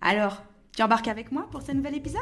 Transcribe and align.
Alors, 0.00 0.42
tu 0.76 0.82
embarques 0.82 1.08
avec 1.08 1.32
moi 1.32 1.48
pour 1.50 1.62
ce 1.62 1.72
nouvel 1.72 1.94
épisode? 1.96 2.20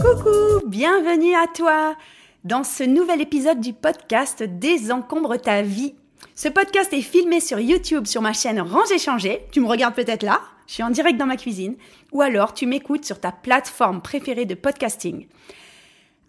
Coucou, 0.00 0.66
bienvenue 0.66 1.34
à 1.34 1.46
toi 1.46 1.96
dans 2.44 2.64
ce 2.64 2.82
nouvel 2.82 3.20
épisode 3.20 3.60
du 3.60 3.72
podcast 3.72 4.42
Désencombre 4.42 5.36
ta 5.36 5.62
vie. 5.62 5.94
Ce 6.34 6.48
podcast 6.48 6.92
est 6.92 7.02
filmé 7.02 7.40
sur 7.40 7.60
YouTube 7.60 8.06
sur 8.06 8.22
ma 8.22 8.32
chaîne 8.32 8.60
Range 8.60 8.98
Changer. 8.98 9.46
Tu 9.52 9.60
me 9.60 9.68
regardes 9.68 9.94
peut-être 9.94 10.22
là, 10.22 10.40
je 10.66 10.74
suis 10.74 10.82
en 10.82 10.90
direct 10.90 11.18
dans 11.18 11.26
ma 11.26 11.36
cuisine, 11.36 11.76
ou 12.12 12.22
alors 12.22 12.54
tu 12.54 12.66
m'écoutes 12.66 13.04
sur 13.04 13.20
ta 13.20 13.30
plateforme 13.30 14.02
préférée 14.02 14.46
de 14.46 14.54
podcasting. 14.54 15.26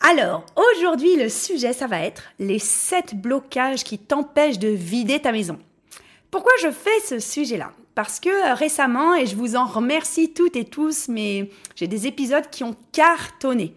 Alors, 0.01 0.45
aujourd'hui, 0.55 1.15
le 1.15 1.29
sujet, 1.29 1.73
ça 1.73 1.87
va 1.87 1.99
être 2.01 2.23
les 2.39 2.59
7 2.59 3.15
blocages 3.15 3.83
qui 3.83 3.99
t'empêchent 3.99 4.59
de 4.59 4.67
vider 4.67 5.19
ta 5.19 5.31
maison. 5.31 5.59
Pourquoi 6.31 6.53
je 6.61 6.71
fais 6.71 6.99
ce 7.05 7.19
sujet-là? 7.19 7.71
Parce 7.93 8.19
que 8.19 8.29
euh, 8.29 8.53
récemment, 8.55 9.15
et 9.15 9.27
je 9.27 9.35
vous 9.35 9.55
en 9.55 9.65
remercie 9.65 10.33
toutes 10.33 10.55
et 10.55 10.65
tous, 10.65 11.07
mais 11.07 11.49
j'ai 11.75 11.87
des 11.87 12.07
épisodes 12.07 12.49
qui 12.49 12.63
ont 12.63 12.75
cartonné. 12.91 13.75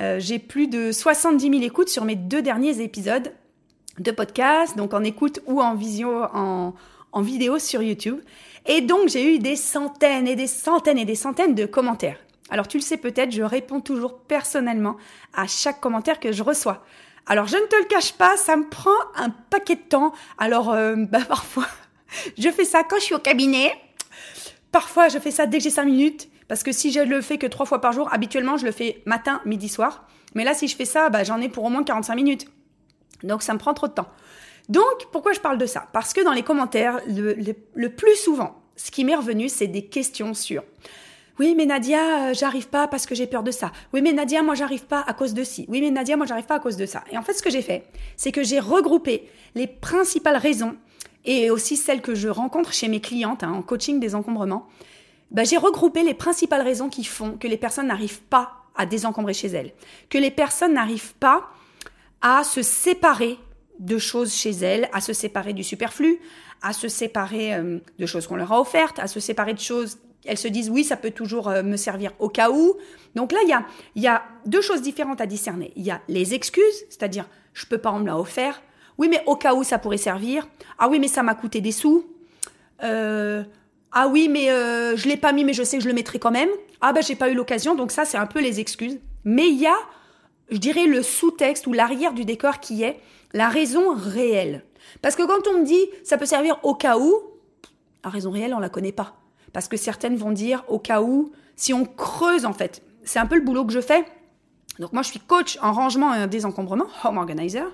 Euh, 0.00 0.18
j'ai 0.18 0.38
plus 0.38 0.66
de 0.66 0.90
70 0.90 1.50
000 1.50 1.62
écoutes 1.62 1.90
sur 1.90 2.04
mes 2.04 2.16
deux 2.16 2.42
derniers 2.42 2.80
épisodes 2.80 3.32
de 3.98 4.10
podcast, 4.10 4.76
donc 4.76 4.94
en 4.94 5.04
écoute 5.04 5.40
ou 5.46 5.60
en 5.60 5.76
en 7.12 7.20
vidéo 7.20 7.58
sur 7.58 7.82
YouTube. 7.82 8.18
Et 8.66 8.80
donc 8.80 9.08
j'ai 9.08 9.34
eu 9.34 9.38
des 9.38 9.56
centaines 9.56 10.26
et 10.26 10.36
des 10.36 10.46
centaines 10.46 10.98
et 10.98 11.04
des 11.04 11.14
centaines 11.14 11.54
de 11.54 11.66
commentaires. 11.66 12.18
Alors 12.52 12.68
tu 12.68 12.76
le 12.76 12.82
sais 12.82 12.98
peut-être, 12.98 13.32
je 13.32 13.42
réponds 13.42 13.80
toujours 13.80 14.18
personnellement 14.18 14.98
à 15.32 15.46
chaque 15.46 15.80
commentaire 15.80 16.20
que 16.20 16.32
je 16.32 16.42
reçois. 16.42 16.84
Alors 17.24 17.46
je 17.46 17.56
ne 17.56 17.64
te 17.64 17.76
le 17.76 17.86
cache 17.86 18.12
pas, 18.12 18.36
ça 18.36 18.58
me 18.58 18.68
prend 18.68 18.90
un 19.16 19.30
paquet 19.30 19.76
de 19.76 19.80
temps. 19.80 20.12
Alors 20.36 20.70
euh, 20.70 20.94
bah, 21.10 21.22
parfois, 21.26 21.66
je 22.36 22.50
fais 22.50 22.66
ça 22.66 22.84
quand 22.84 22.96
je 22.96 23.04
suis 23.04 23.14
au 23.14 23.20
cabinet. 23.20 23.72
Parfois, 24.70 25.08
je 25.08 25.18
fais 25.18 25.30
ça 25.30 25.46
dès 25.46 25.58
que 25.58 25.64
j'ai 25.64 25.70
5 25.70 25.84
minutes. 25.86 26.28
Parce 26.46 26.62
que 26.62 26.72
si 26.72 26.92
je 26.92 27.00
le 27.00 27.22
fais 27.22 27.38
que 27.38 27.46
trois 27.46 27.64
fois 27.64 27.80
par 27.80 27.92
jour, 27.94 28.12
habituellement, 28.12 28.58
je 28.58 28.66
le 28.66 28.72
fais 28.72 29.02
matin, 29.06 29.40
midi, 29.46 29.70
soir. 29.70 30.06
Mais 30.34 30.44
là, 30.44 30.52
si 30.52 30.68
je 30.68 30.76
fais 30.76 30.84
ça, 30.84 31.08
bah, 31.08 31.24
j'en 31.24 31.40
ai 31.40 31.48
pour 31.48 31.64
au 31.64 31.70
moins 31.70 31.84
45 31.84 32.14
minutes. 32.14 32.46
Donc, 33.22 33.42
ça 33.42 33.54
me 33.54 33.58
prend 33.58 33.72
trop 33.72 33.88
de 33.88 33.92
temps. 33.92 34.08
Donc, 34.68 35.06
pourquoi 35.10 35.32
je 35.32 35.40
parle 35.40 35.56
de 35.56 35.64
ça? 35.64 35.88
Parce 35.94 36.12
que 36.12 36.22
dans 36.22 36.32
les 36.32 36.42
commentaires, 36.42 37.00
le 37.06 37.88
plus 37.88 38.16
souvent, 38.16 38.62
ce 38.76 38.90
qui 38.90 39.04
m'est 39.04 39.14
revenu, 39.14 39.48
c'est 39.48 39.66
des 39.66 39.86
questions 39.86 40.34
sur 40.34 40.62
oui, 41.38 41.54
mais 41.56 41.66
Nadia, 41.66 42.28
euh, 42.28 42.34
j'arrive 42.34 42.68
pas 42.68 42.88
parce 42.88 43.06
que 43.06 43.14
j'ai 43.14 43.26
peur 43.26 43.42
de 43.42 43.50
ça. 43.50 43.72
Oui, 43.92 44.02
mais 44.02 44.12
Nadia, 44.12 44.42
moi, 44.42 44.54
j'arrive 44.54 44.84
pas 44.84 45.00
à 45.06 45.14
cause 45.14 45.34
de 45.34 45.44
ci. 45.44 45.64
Oui, 45.68 45.80
mais 45.80 45.90
Nadia, 45.90 46.16
moi, 46.16 46.26
j'arrive 46.26 46.44
pas 46.44 46.56
à 46.56 46.60
cause 46.60 46.76
de 46.76 46.86
ça. 46.86 47.04
Et 47.10 47.16
en 47.16 47.22
fait, 47.22 47.32
ce 47.32 47.42
que 47.42 47.50
j'ai 47.50 47.62
fait, 47.62 47.84
c'est 48.16 48.32
que 48.32 48.42
j'ai 48.42 48.60
regroupé 48.60 49.28
les 49.54 49.66
principales 49.66 50.36
raisons 50.36 50.76
et 51.24 51.50
aussi 51.50 51.76
celles 51.76 52.02
que 52.02 52.14
je 52.14 52.28
rencontre 52.28 52.72
chez 52.72 52.88
mes 52.88 53.00
clientes 53.00 53.42
hein, 53.44 53.52
en 53.52 53.62
coaching 53.62 54.00
des 54.00 54.14
encombrements. 54.14 54.66
Bah, 55.30 55.44
j'ai 55.44 55.56
regroupé 55.56 56.02
les 56.02 56.14
principales 56.14 56.62
raisons 56.62 56.88
qui 56.88 57.04
font 57.04 57.38
que 57.38 57.48
les 57.48 57.56
personnes 57.56 57.86
n'arrivent 57.86 58.22
pas 58.22 58.52
à 58.74 58.86
désencombrer 58.86 59.34
chez 59.34 59.48
elles, 59.48 59.72
que 60.10 60.18
les 60.18 60.30
personnes 60.30 60.74
n'arrivent 60.74 61.14
pas 61.14 61.48
à 62.20 62.44
se 62.44 62.62
séparer 62.62 63.38
de 63.78 63.98
choses 63.98 64.34
chez 64.34 64.50
elles, 64.50 64.88
à 64.92 65.00
se 65.00 65.12
séparer 65.12 65.52
du 65.52 65.64
superflu, 65.64 66.20
à 66.60 66.72
se 66.72 66.88
séparer 66.88 67.54
euh, 67.54 67.78
de 67.98 68.06
choses 68.06 68.26
qu'on 68.26 68.36
leur 68.36 68.52
a 68.52 68.60
offertes, 68.60 68.98
à 68.98 69.08
se 69.08 69.20
séparer 69.20 69.54
de 69.54 69.58
choses 69.58 69.98
elles 70.24 70.38
se 70.38 70.48
disent 70.48 70.70
oui, 70.70 70.84
ça 70.84 70.96
peut 70.96 71.10
toujours 71.10 71.48
euh, 71.48 71.62
me 71.62 71.76
servir 71.76 72.12
au 72.18 72.28
cas 72.28 72.50
où. 72.50 72.76
Donc 73.14 73.32
là, 73.32 73.38
il 73.44 74.02
y 74.02 74.06
a, 74.06 74.22
deux 74.46 74.60
choses 74.60 74.82
différentes 74.82 75.20
à 75.20 75.26
discerner. 75.26 75.72
Il 75.76 75.82
y 75.82 75.90
a 75.90 76.00
les 76.08 76.34
excuses, 76.34 76.84
c'est-à-dire 76.88 77.26
je 77.54 77.66
peux 77.66 77.78
pas, 77.78 77.92
on 77.92 78.00
me 78.00 78.06
l'a 78.06 78.18
offert. 78.18 78.62
Oui, 78.98 79.08
mais 79.08 79.22
au 79.26 79.36
cas 79.36 79.54
où 79.54 79.64
ça 79.64 79.78
pourrait 79.78 79.96
servir. 79.96 80.46
Ah 80.78 80.88
oui, 80.88 80.98
mais 80.98 81.08
ça 81.08 81.22
m'a 81.22 81.34
coûté 81.34 81.60
des 81.60 81.72
sous. 81.72 82.06
Euh, 82.82 83.42
ah 83.90 84.08
oui, 84.08 84.28
mais 84.28 84.50
euh, 84.50 84.96
je 84.96 85.08
l'ai 85.08 85.16
pas 85.16 85.32
mis, 85.32 85.44
mais 85.44 85.52
je 85.52 85.62
sais 85.62 85.76
que 85.76 85.82
je 85.82 85.88
le 85.88 85.94
mettrai 85.94 86.18
quand 86.18 86.30
même. 86.30 86.48
Ah 86.80 86.92
ben 86.92 87.02
j'ai 87.02 87.14
pas 87.14 87.28
eu 87.28 87.34
l'occasion, 87.34 87.74
donc 87.74 87.92
ça 87.92 88.04
c'est 88.04 88.16
un 88.16 88.26
peu 88.26 88.40
les 88.40 88.60
excuses. 88.60 88.98
Mais 89.24 89.48
il 89.48 89.58
y 89.58 89.66
a, 89.66 89.76
je 90.50 90.56
dirais, 90.56 90.86
le 90.86 91.02
sous-texte 91.02 91.66
ou 91.66 91.72
l'arrière 91.72 92.12
du 92.12 92.24
décor 92.24 92.60
qui 92.60 92.82
est 92.82 92.98
la 93.32 93.48
raison 93.48 93.94
réelle. 93.94 94.64
Parce 95.00 95.14
que 95.14 95.22
quand 95.22 95.46
on 95.48 95.60
me 95.60 95.64
dit 95.64 95.86
ça 96.04 96.16
peut 96.16 96.26
servir 96.26 96.58
au 96.62 96.74
cas 96.74 96.98
où, 96.98 97.14
la 98.04 98.10
raison 98.10 98.30
réelle 98.30 98.54
on 98.54 98.58
la 98.58 98.68
connaît 98.68 98.92
pas. 98.92 99.21
Parce 99.52 99.68
que 99.68 99.76
certaines 99.76 100.16
vont 100.16 100.32
dire 100.32 100.64
au 100.68 100.78
cas 100.78 101.02
où, 101.02 101.32
si 101.56 101.74
on 101.74 101.84
creuse 101.84 102.44
en 102.44 102.52
fait, 102.52 102.82
c'est 103.04 103.18
un 103.18 103.26
peu 103.26 103.36
le 103.36 103.42
boulot 103.42 103.64
que 103.64 103.72
je 103.72 103.80
fais. 103.80 104.04
Donc 104.78 104.92
moi 104.92 105.02
je 105.02 105.08
suis 105.08 105.20
coach 105.20 105.58
en 105.60 105.72
rangement 105.72 106.14
et 106.14 106.22
en 106.22 106.26
désencombrement, 106.26 106.86
home 107.04 107.18
organizer, 107.18 107.70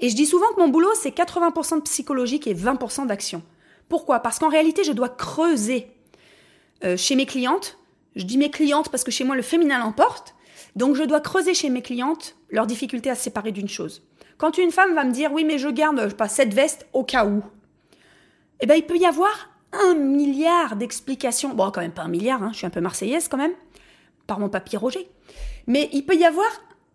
et 0.00 0.10
je 0.10 0.16
dis 0.16 0.26
souvent 0.26 0.46
que 0.54 0.60
mon 0.60 0.68
boulot 0.68 0.92
c'est 0.94 1.16
80% 1.16 1.76
de 1.76 1.82
psychologique 1.82 2.46
et 2.46 2.54
20% 2.54 3.06
d'action. 3.06 3.42
Pourquoi? 3.88 4.20
Parce 4.20 4.38
qu'en 4.38 4.48
réalité 4.48 4.84
je 4.84 4.92
dois 4.92 5.08
creuser 5.08 5.88
euh, 6.84 6.96
chez 6.96 7.16
mes 7.16 7.26
clientes. 7.26 7.78
Je 8.14 8.24
dis 8.24 8.38
mes 8.38 8.50
clientes 8.50 8.88
parce 8.88 9.04
que 9.04 9.10
chez 9.10 9.24
moi 9.24 9.36
le 9.36 9.42
féminin 9.42 9.78
l'emporte. 9.78 10.34
Donc 10.74 10.94
je 10.94 11.02
dois 11.02 11.20
creuser 11.20 11.54
chez 11.54 11.70
mes 11.70 11.82
clientes 11.82 12.36
leur 12.50 12.66
difficulté 12.66 13.10
à 13.10 13.14
séparer 13.14 13.52
d'une 13.52 13.68
chose. 13.68 14.02
Quand 14.38 14.58
une 14.58 14.70
femme 14.70 14.94
va 14.94 15.04
me 15.04 15.12
dire 15.12 15.32
oui 15.32 15.44
mais 15.44 15.58
je 15.58 15.68
garde 15.68 15.98
sais 16.08 16.14
pas 16.14 16.28
cette 16.28 16.52
veste 16.52 16.86
au 16.92 17.02
cas 17.02 17.26
où, 17.26 17.42
eh 18.60 18.66
ben 18.66 18.74
il 18.74 18.84
peut 18.84 18.98
y 18.98 19.06
avoir 19.06 19.50
un 19.90 19.94
milliard 19.94 20.76
d'explications. 20.76 21.54
Bon, 21.54 21.70
quand 21.70 21.80
même 21.80 21.92
pas 21.92 22.02
un 22.02 22.08
milliard, 22.08 22.42
hein, 22.42 22.50
je 22.52 22.58
suis 22.58 22.66
un 22.66 22.70
peu 22.70 22.80
marseillaise 22.80 23.28
quand 23.28 23.36
même, 23.36 23.54
par 24.26 24.38
mon 24.38 24.48
papier 24.48 24.78
Roger. 24.78 25.08
Mais 25.66 25.88
il 25.92 26.04
peut 26.04 26.16
y 26.16 26.24
avoir 26.24 26.48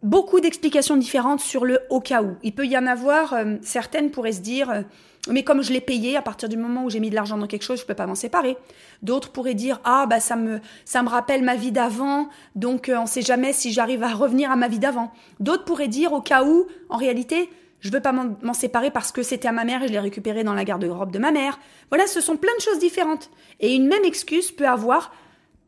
beaucoup 0.03 0.39
d'explications 0.39 0.97
différentes 0.97 1.41
sur 1.41 1.65
le 1.65 1.79
au 1.89 1.99
cas 1.99 2.23
où. 2.23 2.35
Il 2.43 2.53
peut 2.53 2.65
y 2.65 2.77
en 2.77 2.87
avoir, 2.87 3.33
euh, 3.33 3.57
certaines 3.61 4.11
pourraient 4.11 4.31
se 4.31 4.41
dire, 4.41 4.69
euh, 4.69 4.81
mais 5.29 5.43
comme 5.43 5.61
je 5.61 5.71
l'ai 5.71 5.81
payé, 5.81 6.17
à 6.17 6.21
partir 6.21 6.49
du 6.49 6.57
moment 6.57 6.85
où 6.85 6.89
j'ai 6.89 6.99
mis 6.99 7.11
de 7.11 7.15
l'argent 7.15 7.37
dans 7.37 7.45
quelque 7.45 7.63
chose, 7.63 7.79
je 7.79 7.85
peux 7.85 7.93
pas 7.93 8.07
m'en 8.07 8.15
séparer. 8.15 8.57
D'autres 9.03 9.31
pourraient 9.31 9.53
dire, 9.53 9.79
ah 9.83 10.07
bah 10.07 10.19
ça 10.19 10.35
me 10.35 10.59
ça 10.85 11.03
me 11.03 11.09
rappelle 11.09 11.43
ma 11.43 11.55
vie 11.55 11.71
d'avant, 11.71 12.29
donc 12.55 12.89
euh, 12.89 12.97
on 12.97 13.05
sait 13.05 13.21
jamais 13.21 13.53
si 13.53 13.71
j'arrive 13.71 14.03
à 14.03 14.13
revenir 14.13 14.49
à 14.49 14.55
ma 14.55 14.67
vie 14.67 14.79
d'avant. 14.79 15.11
D'autres 15.39 15.65
pourraient 15.65 15.87
dire, 15.87 16.13
au 16.13 16.21
cas 16.21 16.43
où, 16.43 16.65
en 16.89 16.97
réalité, 16.97 17.49
je 17.81 17.89
veux 17.89 17.99
pas 17.99 18.13
m'en 18.13 18.53
séparer 18.53 18.91
parce 18.91 19.11
que 19.11 19.23
c'était 19.23 19.47
à 19.47 19.51
ma 19.51 19.65
mère 19.65 19.83
et 19.83 19.87
je 19.87 19.91
l'ai 19.91 19.99
récupéré 19.99 20.43
dans 20.43 20.53
la 20.53 20.63
garde-robe 20.63 21.11
de 21.11 21.19
ma 21.19 21.31
mère. 21.31 21.59
Voilà, 21.89 22.07
ce 22.07 22.21
sont 22.21 22.37
plein 22.37 22.55
de 22.57 22.61
choses 22.61 22.79
différentes. 22.79 23.31
Et 23.59 23.73
une 23.73 23.87
même 23.87 24.05
excuse 24.05 24.51
peut 24.51 24.67
avoir 24.67 25.11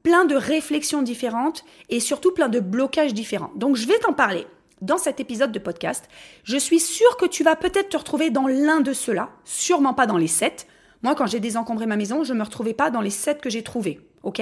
plein 0.03 0.25
de 0.25 0.35
réflexions 0.35 1.01
différentes 1.01 1.66
et 1.90 2.00
surtout 2.00 2.31
plein 2.31 2.50
de 2.50 2.59
blocages 2.59 3.13
différents. 3.13 3.51
Donc 3.56 3.75
je 3.75 3.88
vais 3.88 3.97
t'en 4.00 4.13
parler 4.13 4.46
dans 4.81 4.97
cet 4.97 5.19
épisode 5.19 5.51
de 5.51 5.59
podcast. 5.59 6.07
Je 6.44 6.57
suis 6.57 6.79
sûre 6.79 7.18
que 7.18 7.25
tu 7.25 7.44
vas 7.44 7.56
peut-être 7.56 7.90
te 7.90 7.97
retrouver 7.97 8.30
dans 8.30 8.47
l'un 8.47 8.81
de 8.81 8.94
ceux-là, 8.94 9.30
sûrement 9.44 9.94
pas 9.94 10.06
dans 10.06 10.18
les 10.18 10.28
sept. 10.28 10.68
Moi, 11.01 11.16
quand 11.16 11.25
j'ai 11.25 11.40
désencombré 11.40 11.85
ma 11.85 11.97
maison, 11.97 12.24
je 12.24 12.34
me 12.34 12.44
retrouvais 12.44 12.74
pas 12.74 12.91
dans 12.91 13.01
les 13.01 13.09
sept 13.09 13.41
que 13.41 13.50
j'ai 13.50 13.63
trouvés. 13.63 14.00
Ok? 14.24 14.41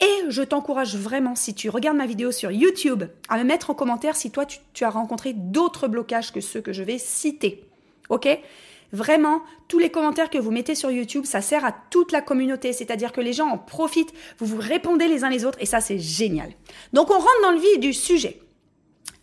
Et 0.00 0.30
je 0.30 0.42
t'encourage 0.42 0.96
vraiment, 0.96 1.34
si 1.34 1.54
tu 1.54 1.70
regardes 1.70 1.96
ma 1.96 2.06
vidéo 2.06 2.30
sur 2.30 2.52
YouTube, 2.52 3.04
à 3.28 3.38
me 3.38 3.44
mettre 3.44 3.70
en 3.70 3.74
commentaire 3.74 4.14
si 4.14 4.30
toi, 4.30 4.46
tu, 4.46 4.84
as 4.84 4.90
rencontré 4.90 5.32
d'autres 5.32 5.88
blocages 5.88 6.32
que 6.32 6.40
ceux 6.40 6.60
que 6.60 6.72
je 6.72 6.84
vais 6.84 6.98
citer. 6.98 7.64
OK? 8.08 8.28
Vraiment, 8.92 9.42
tous 9.66 9.78
les 9.78 9.90
commentaires 9.90 10.30
que 10.30 10.38
vous 10.38 10.50
mettez 10.50 10.74
sur 10.74 10.90
YouTube, 10.90 11.24
ça 11.24 11.40
sert 11.40 11.64
à 11.64 11.72
toute 11.90 12.12
la 12.12 12.22
communauté, 12.22 12.72
c'est-à-dire 12.72 13.12
que 13.12 13.20
les 13.20 13.32
gens 13.32 13.48
en 13.48 13.58
profitent, 13.58 14.14
vous 14.38 14.46
vous 14.46 14.60
répondez 14.60 15.08
les 15.08 15.24
uns 15.24 15.30
les 15.30 15.44
autres, 15.44 15.58
et 15.60 15.66
ça, 15.66 15.80
c'est 15.80 15.98
génial. 15.98 16.52
Donc, 16.92 17.10
on 17.10 17.18
rentre 17.18 17.42
dans 17.42 17.50
le 17.52 17.58
vif 17.58 17.80
du 17.80 17.92
sujet. 17.92 18.40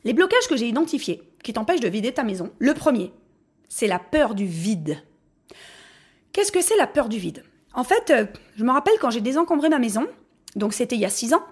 Les 0.03 0.13
blocages 0.13 0.47
que 0.47 0.57
j'ai 0.57 0.67
identifiés, 0.67 1.23
qui 1.41 1.53
t'empêchent 1.53 1.79
de 1.79 1.87
vider 1.87 2.11
ta 2.11 2.23
maison, 2.23 2.51
le 2.59 2.73
premier, 2.73 3.11
c'est 3.69 3.87
la 3.87 3.97
peur 3.97 4.35
du 4.35 4.45
vide. 4.45 4.97
Qu'est-ce 6.31 6.51
que 6.51 6.61
c'est 6.61 6.77
la 6.77 6.85
peur 6.85 7.09
du 7.09 7.17
vide? 7.17 7.43
En 7.73 7.83
fait, 7.83 8.09
euh, 8.09 8.25
je 8.55 8.63
me 8.63 8.71
rappelle 8.71 8.95
quand 8.99 9.09
j'ai 9.09 9.21
désencombré 9.21 9.69
ma 9.69 9.79
maison, 9.79 10.05
donc 10.55 10.73
c'était 10.73 10.95
il 10.95 11.01
y 11.01 11.05
a 11.05 11.09
six 11.09 11.33
ans. 11.33 11.43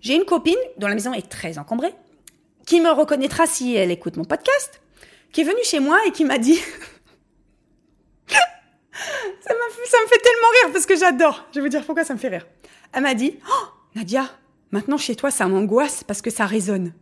J'ai 0.00 0.14
une 0.14 0.24
copine 0.24 0.56
dont 0.78 0.88
la 0.88 0.94
maison 0.94 1.12
est 1.12 1.28
très 1.28 1.58
encombrée, 1.58 1.94
qui 2.66 2.80
me 2.80 2.90
reconnaîtra 2.90 3.46
si 3.46 3.74
elle 3.74 3.90
écoute 3.90 4.16
mon 4.16 4.24
podcast, 4.24 4.80
qui 5.32 5.42
est 5.42 5.44
venue 5.44 5.64
chez 5.64 5.80
moi 5.80 5.98
et 6.06 6.12
qui 6.12 6.24
m'a 6.24 6.38
dit... 6.38 6.56
ça, 8.26 8.34
ça 9.44 9.96
me 10.02 10.08
fait 10.08 10.18
tellement 10.18 10.48
rire 10.62 10.72
parce 10.72 10.86
que 10.86 10.96
j'adore. 10.96 11.44
Je 11.50 11.56
vais 11.56 11.62
vous 11.62 11.70
dire 11.70 11.84
pourquoi 11.84 12.04
ça 12.04 12.14
me 12.14 12.18
fait 12.18 12.28
rire. 12.28 12.46
Elle 12.92 13.02
m'a 13.02 13.14
dit, 13.14 13.38
oh, 13.48 13.66
Nadia, 13.94 14.28
maintenant 14.70 14.98
chez 14.98 15.14
toi 15.16 15.30
ça 15.30 15.46
m'angoisse 15.46 16.04
parce 16.04 16.20
que 16.22 16.30
ça 16.30 16.46
résonne. 16.46 16.92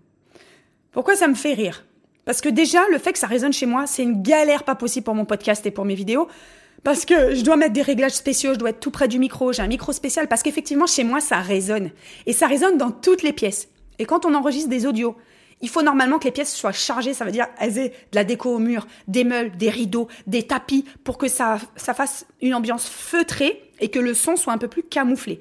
Pourquoi 0.92 1.16
ça 1.16 1.28
me 1.28 1.34
fait 1.34 1.54
rire? 1.54 1.84
Parce 2.24 2.40
que 2.40 2.48
déjà, 2.48 2.86
le 2.90 2.98
fait 2.98 3.12
que 3.12 3.18
ça 3.18 3.26
résonne 3.26 3.52
chez 3.52 3.66
moi, 3.66 3.86
c'est 3.86 4.02
une 4.02 4.22
galère 4.22 4.64
pas 4.64 4.74
possible 4.74 5.04
pour 5.04 5.14
mon 5.14 5.24
podcast 5.24 5.64
et 5.66 5.70
pour 5.70 5.84
mes 5.84 5.94
vidéos. 5.94 6.28
Parce 6.82 7.04
que 7.04 7.34
je 7.34 7.42
dois 7.42 7.56
mettre 7.56 7.74
des 7.74 7.82
réglages 7.82 8.12
spéciaux, 8.12 8.54
je 8.54 8.58
dois 8.58 8.70
être 8.70 8.80
tout 8.80 8.90
près 8.90 9.08
du 9.08 9.18
micro, 9.18 9.52
j'ai 9.52 9.62
un 9.62 9.66
micro 9.66 9.92
spécial, 9.92 10.28
parce 10.28 10.42
qu'effectivement, 10.42 10.86
chez 10.86 11.04
moi, 11.04 11.20
ça 11.20 11.38
résonne. 11.40 11.90
Et 12.26 12.32
ça 12.32 12.46
résonne 12.46 12.78
dans 12.78 12.90
toutes 12.90 13.22
les 13.22 13.32
pièces. 13.32 13.68
Et 13.98 14.06
quand 14.06 14.24
on 14.24 14.34
enregistre 14.34 14.70
des 14.70 14.86
audios, 14.86 15.14
il 15.60 15.68
faut 15.68 15.82
normalement 15.82 16.18
que 16.18 16.24
les 16.24 16.30
pièces 16.30 16.54
soient 16.54 16.72
chargées, 16.72 17.12
ça 17.12 17.26
veut 17.26 17.32
dire 17.32 17.46
elles 17.58 17.76
aient 17.76 17.88
de 17.90 18.14
la 18.14 18.24
déco 18.24 18.54
au 18.54 18.58
mur, 18.58 18.86
des 19.08 19.24
meubles, 19.24 19.56
des 19.58 19.68
rideaux, 19.68 20.08
des 20.26 20.44
tapis, 20.44 20.86
pour 21.04 21.18
que 21.18 21.28
ça, 21.28 21.58
ça 21.76 21.92
fasse 21.92 22.26
une 22.40 22.54
ambiance 22.54 22.88
feutrée 22.88 23.62
et 23.78 23.88
que 23.88 23.98
le 23.98 24.14
son 24.14 24.36
soit 24.36 24.54
un 24.54 24.58
peu 24.58 24.68
plus 24.68 24.82
camouflé. 24.82 25.40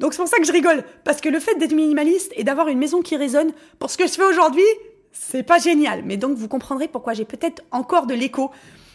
Donc 0.00 0.12
c'est 0.12 0.18
pour 0.18 0.28
ça 0.28 0.38
que 0.38 0.46
je 0.46 0.52
rigole, 0.52 0.84
parce 1.04 1.22
que 1.22 1.30
le 1.30 1.40
fait 1.40 1.54
d'être 1.54 1.72
minimaliste 1.72 2.32
et 2.36 2.44
d'avoir 2.44 2.68
une 2.68 2.78
maison 2.78 3.00
qui 3.00 3.16
résonne, 3.16 3.52
pour 3.78 3.90
ce 3.90 3.96
que 3.96 4.06
je 4.06 4.12
fais 4.12 4.24
aujourd'hui, 4.24 4.64
c'est 5.12 5.44
pas 5.44 5.58
génial. 5.58 6.02
Mais 6.04 6.18
donc 6.18 6.36
vous 6.36 6.48
comprendrez 6.48 6.88
pourquoi 6.88 7.14
j'ai 7.14 7.24
peut-être 7.24 7.62
encore 7.70 8.06
de 8.06 8.12
l'écho 8.12 8.50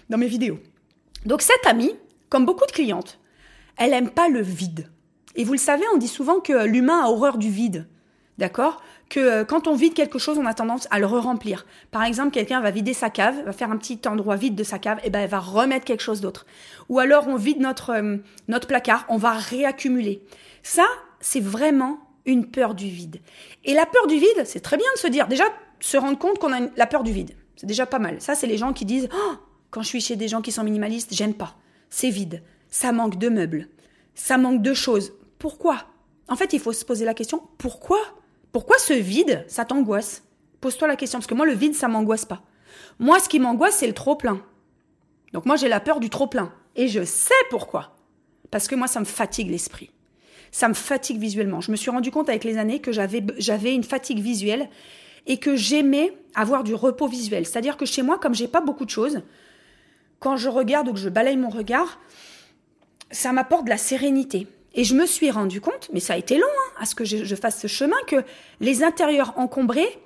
dans 0.09 0.19
mes 0.19 0.27
vidéos. 0.27 0.59
Donc 1.25 1.41
cette 1.41 1.65
amie, 1.65 1.95
comme 2.29 2.45
beaucoup 2.45 2.65
de 2.65 2.71
clientes, 2.71 3.19
elle 3.77 3.93
aime 3.93 4.09
pas 4.09 4.29
le 4.29 4.41
vide. 4.41 4.89
Et 5.35 5.43
vous 5.43 5.53
le 5.53 5.59
savez, 5.59 5.83
on 5.93 5.97
dit 5.97 6.07
souvent 6.07 6.39
que 6.39 6.65
l'humain 6.65 7.03
a 7.03 7.09
horreur 7.09 7.37
du 7.37 7.49
vide. 7.49 7.87
D'accord? 8.37 8.81
Que 9.09 9.19
euh, 9.19 9.43
quand 9.43 9.67
on 9.67 9.75
vide 9.75 9.93
quelque 9.93 10.17
chose, 10.17 10.37
on 10.37 10.45
a 10.45 10.53
tendance 10.53 10.87
à 10.91 10.99
le 10.99 11.05
re-remplir. 11.05 11.65
Par 11.91 12.03
exemple, 12.03 12.31
quelqu'un 12.31 12.61
va 12.61 12.71
vider 12.71 12.93
sa 12.93 13.09
cave, 13.09 13.43
va 13.43 13.51
faire 13.51 13.69
un 13.69 13.77
petit 13.77 13.99
endroit 14.07 14.37
vide 14.37 14.55
de 14.55 14.63
sa 14.63 14.79
cave, 14.79 14.99
et 15.03 15.09
ben 15.09 15.19
elle 15.19 15.29
va 15.29 15.39
remettre 15.39 15.85
quelque 15.85 16.03
chose 16.03 16.21
d'autre. 16.21 16.45
Ou 16.87 16.99
alors 16.99 17.27
on 17.27 17.35
vide 17.35 17.59
notre 17.59 17.89
euh, 17.89 18.17
notre 18.47 18.67
placard, 18.67 19.05
on 19.09 19.17
va 19.17 19.33
réaccumuler. 19.33 20.23
Ça, 20.63 20.85
c'est 21.19 21.41
vraiment 21.41 21.99
une 22.25 22.45
peur 22.45 22.75
du 22.75 22.87
vide. 22.87 23.19
Et 23.65 23.73
la 23.73 23.85
peur 23.85 24.07
du 24.07 24.15
vide, 24.15 24.45
c'est 24.45 24.61
très 24.61 24.77
bien 24.77 24.87
de 24.95 24.99
se 24.99 25.07
dire 25.07 25.27
déjà 25.27 25.45
se 25.81 25.97
rendre 25.97 26.17
compte 26.17 26.39
qu'on 26.39 26.53
a 26.53 26.67
la 26.77 26.85
peur 26.85 27.03
du 27.03 27.11
vide. 27.11 27.35
C'est 27.57 27.67
déjà 27.67 27.85
pas 27.85 27.99
mal. 27.99 28.21
Ça, 28.21 28.35
c'est 28.35 28.47
les 28.47 28.57
gens 28.57 28.71
qui 28.71 28.85
disent 28.85 29.09
oh, 29.13 29.33
quand 29.71 29.81
je 29.81 29.87
suis 29.87 30.01
chez 30.01 30.15
des 30.15 30.27
gens 30.27 30.41
qui 30.41 30.51
sont 30.51 30.63
minimalistes, 30.63 31.13
j'aime 31.13 31.33
pas. 31.33 31.55
C'est 31.89 32.09
vide. 32.09 32.43
Ça 32.69 32.91
manque 32.91 33.17
de 33.17 33.29
meubles. 33.29 33.67
Ça 34.15 34.37
manque 34.37 34.61
de 34.61 34.73
choses. 34.73 35.13
Pourquoi? 35.37 35.85
En 36.27 36.35
fait, 36.35 36.53
il 36.53 36.59
faut 36.59 36.73
se 36.73 36.85
poser 36.85 37.05
la 37.05 37.13
question 37.13 37.41
pourquoi? 37.57 37.99
Pourquoi 38.51 38.77
ce 38.79 38.93
vide, 38.93 39.45
ça 39.47 39.65
t'angoisse? 39.65 40.23
Pose-toi 40.61 40.87
la 40.87 40.95
question 40.95 41.19
parce 41.19 41.27
que 41.27 41.35
moi, 41.35 41.45
le 41.45 41.53
vide, 41.53 41.75
ça 41.75 41.87
m'angoisse 41.87 42.25
pas. 42.25 42.43
Moi, 42.99 43.19
ce 43.19 43.29
qui 43.29 43.39
m'angoisse, 43.39 43.77
c'est 43.77 43.87
le 43.87 43.93
trop 43.93 44.15
plein. 44.15 44.41
Donc 45.33 45.45
moi, 45.45 45.55
j'ai 45.55 45.69
la 45.69 45.79
peur 45.79 45.99
du 45.99 46.09
trop 46.09 46.27
plein. 46.27 46.51
Et 46.75 46.87
je 46.87 47.03
sais 47.03 47.33
pourquoi. 47.49 47.95
Parce 48.51 48.67
que 48.67 48.75
moi, 48.75 48.87
ça 48.87 48.99
me 48.99 49.05
fatigue 49.05 49.49
l'esprit. 49.49 49.91
Ça 50.51 50.67
me 50.67 50.73
fatigue 50.73 51.19
visuellement. 51.19 51.61
Je 51.61 51.71
me 51.71 51.75
suis 51.75 51.91
rendu 51.91 52.11
compte 52.11 52.29
avec 52.29 52.43
les 52.43 52.57
années 52.57 52.79
que 52.79 52.91
j'avais, 52.91 53.23
j'avais 53.37 53.73
une 53.73 53.83
fatigue 53.83 54.19
visuelle 54.19 54.69
et 55.27 55.37
que 55.37 55.55
j'aimais 55.55 56.17
avoir 56.33 56.63
du 56.63 56.73
repos 56.73 57.07
visuel. 57.07 57.45
C'est-à-dire 57.45 57.77
que 57.77 57.85
chez 57.85 58.01
moi, 58.01 58.17
comme 58.17 58.33
j'ai 58.33 58.47
pas 58.47 58.61
beaucoup 58.61 58.85
de 58.85 58.89
choses, 58.89 59.21
quand 60.19 60.37
je 60.37 60.49
regarde 60.49 60.87
ou 60.87 60.93
que 60.93 60.99
je 60.99 61.09
balaye 61.09 61.37
mon 61.37 61.49
regard, 61.49 61.99
ça 63.11 63.31
m'apporte 63.31 63.65
de 63.65 63.69
la 63.69 63.77
sérénité. 63.77 64.47
Et 64.75 64.83
je 64.83 64.95
me 64.95 65.05
suis 65.05 65.31
rendu 65.31 65.61
compte, 65.61 65.89
mais 65.93 65.99
ça 65.99 66.13
a 66.13 66.17
été 66.17 66.37
long 66.37 66.47
hein, 66.47 66.73
à 66.79 66.85
ce 66.85 66.95
que 66.95 67.05
je, 67.05 67.35
fasse 67.35 67.59
ce 67.59 67.67
chemin, 67.67 67.97
que 68.07 68.23
les 68.59 68.83
intérieurs 68.83 69.33
encombrés 69.37 69.99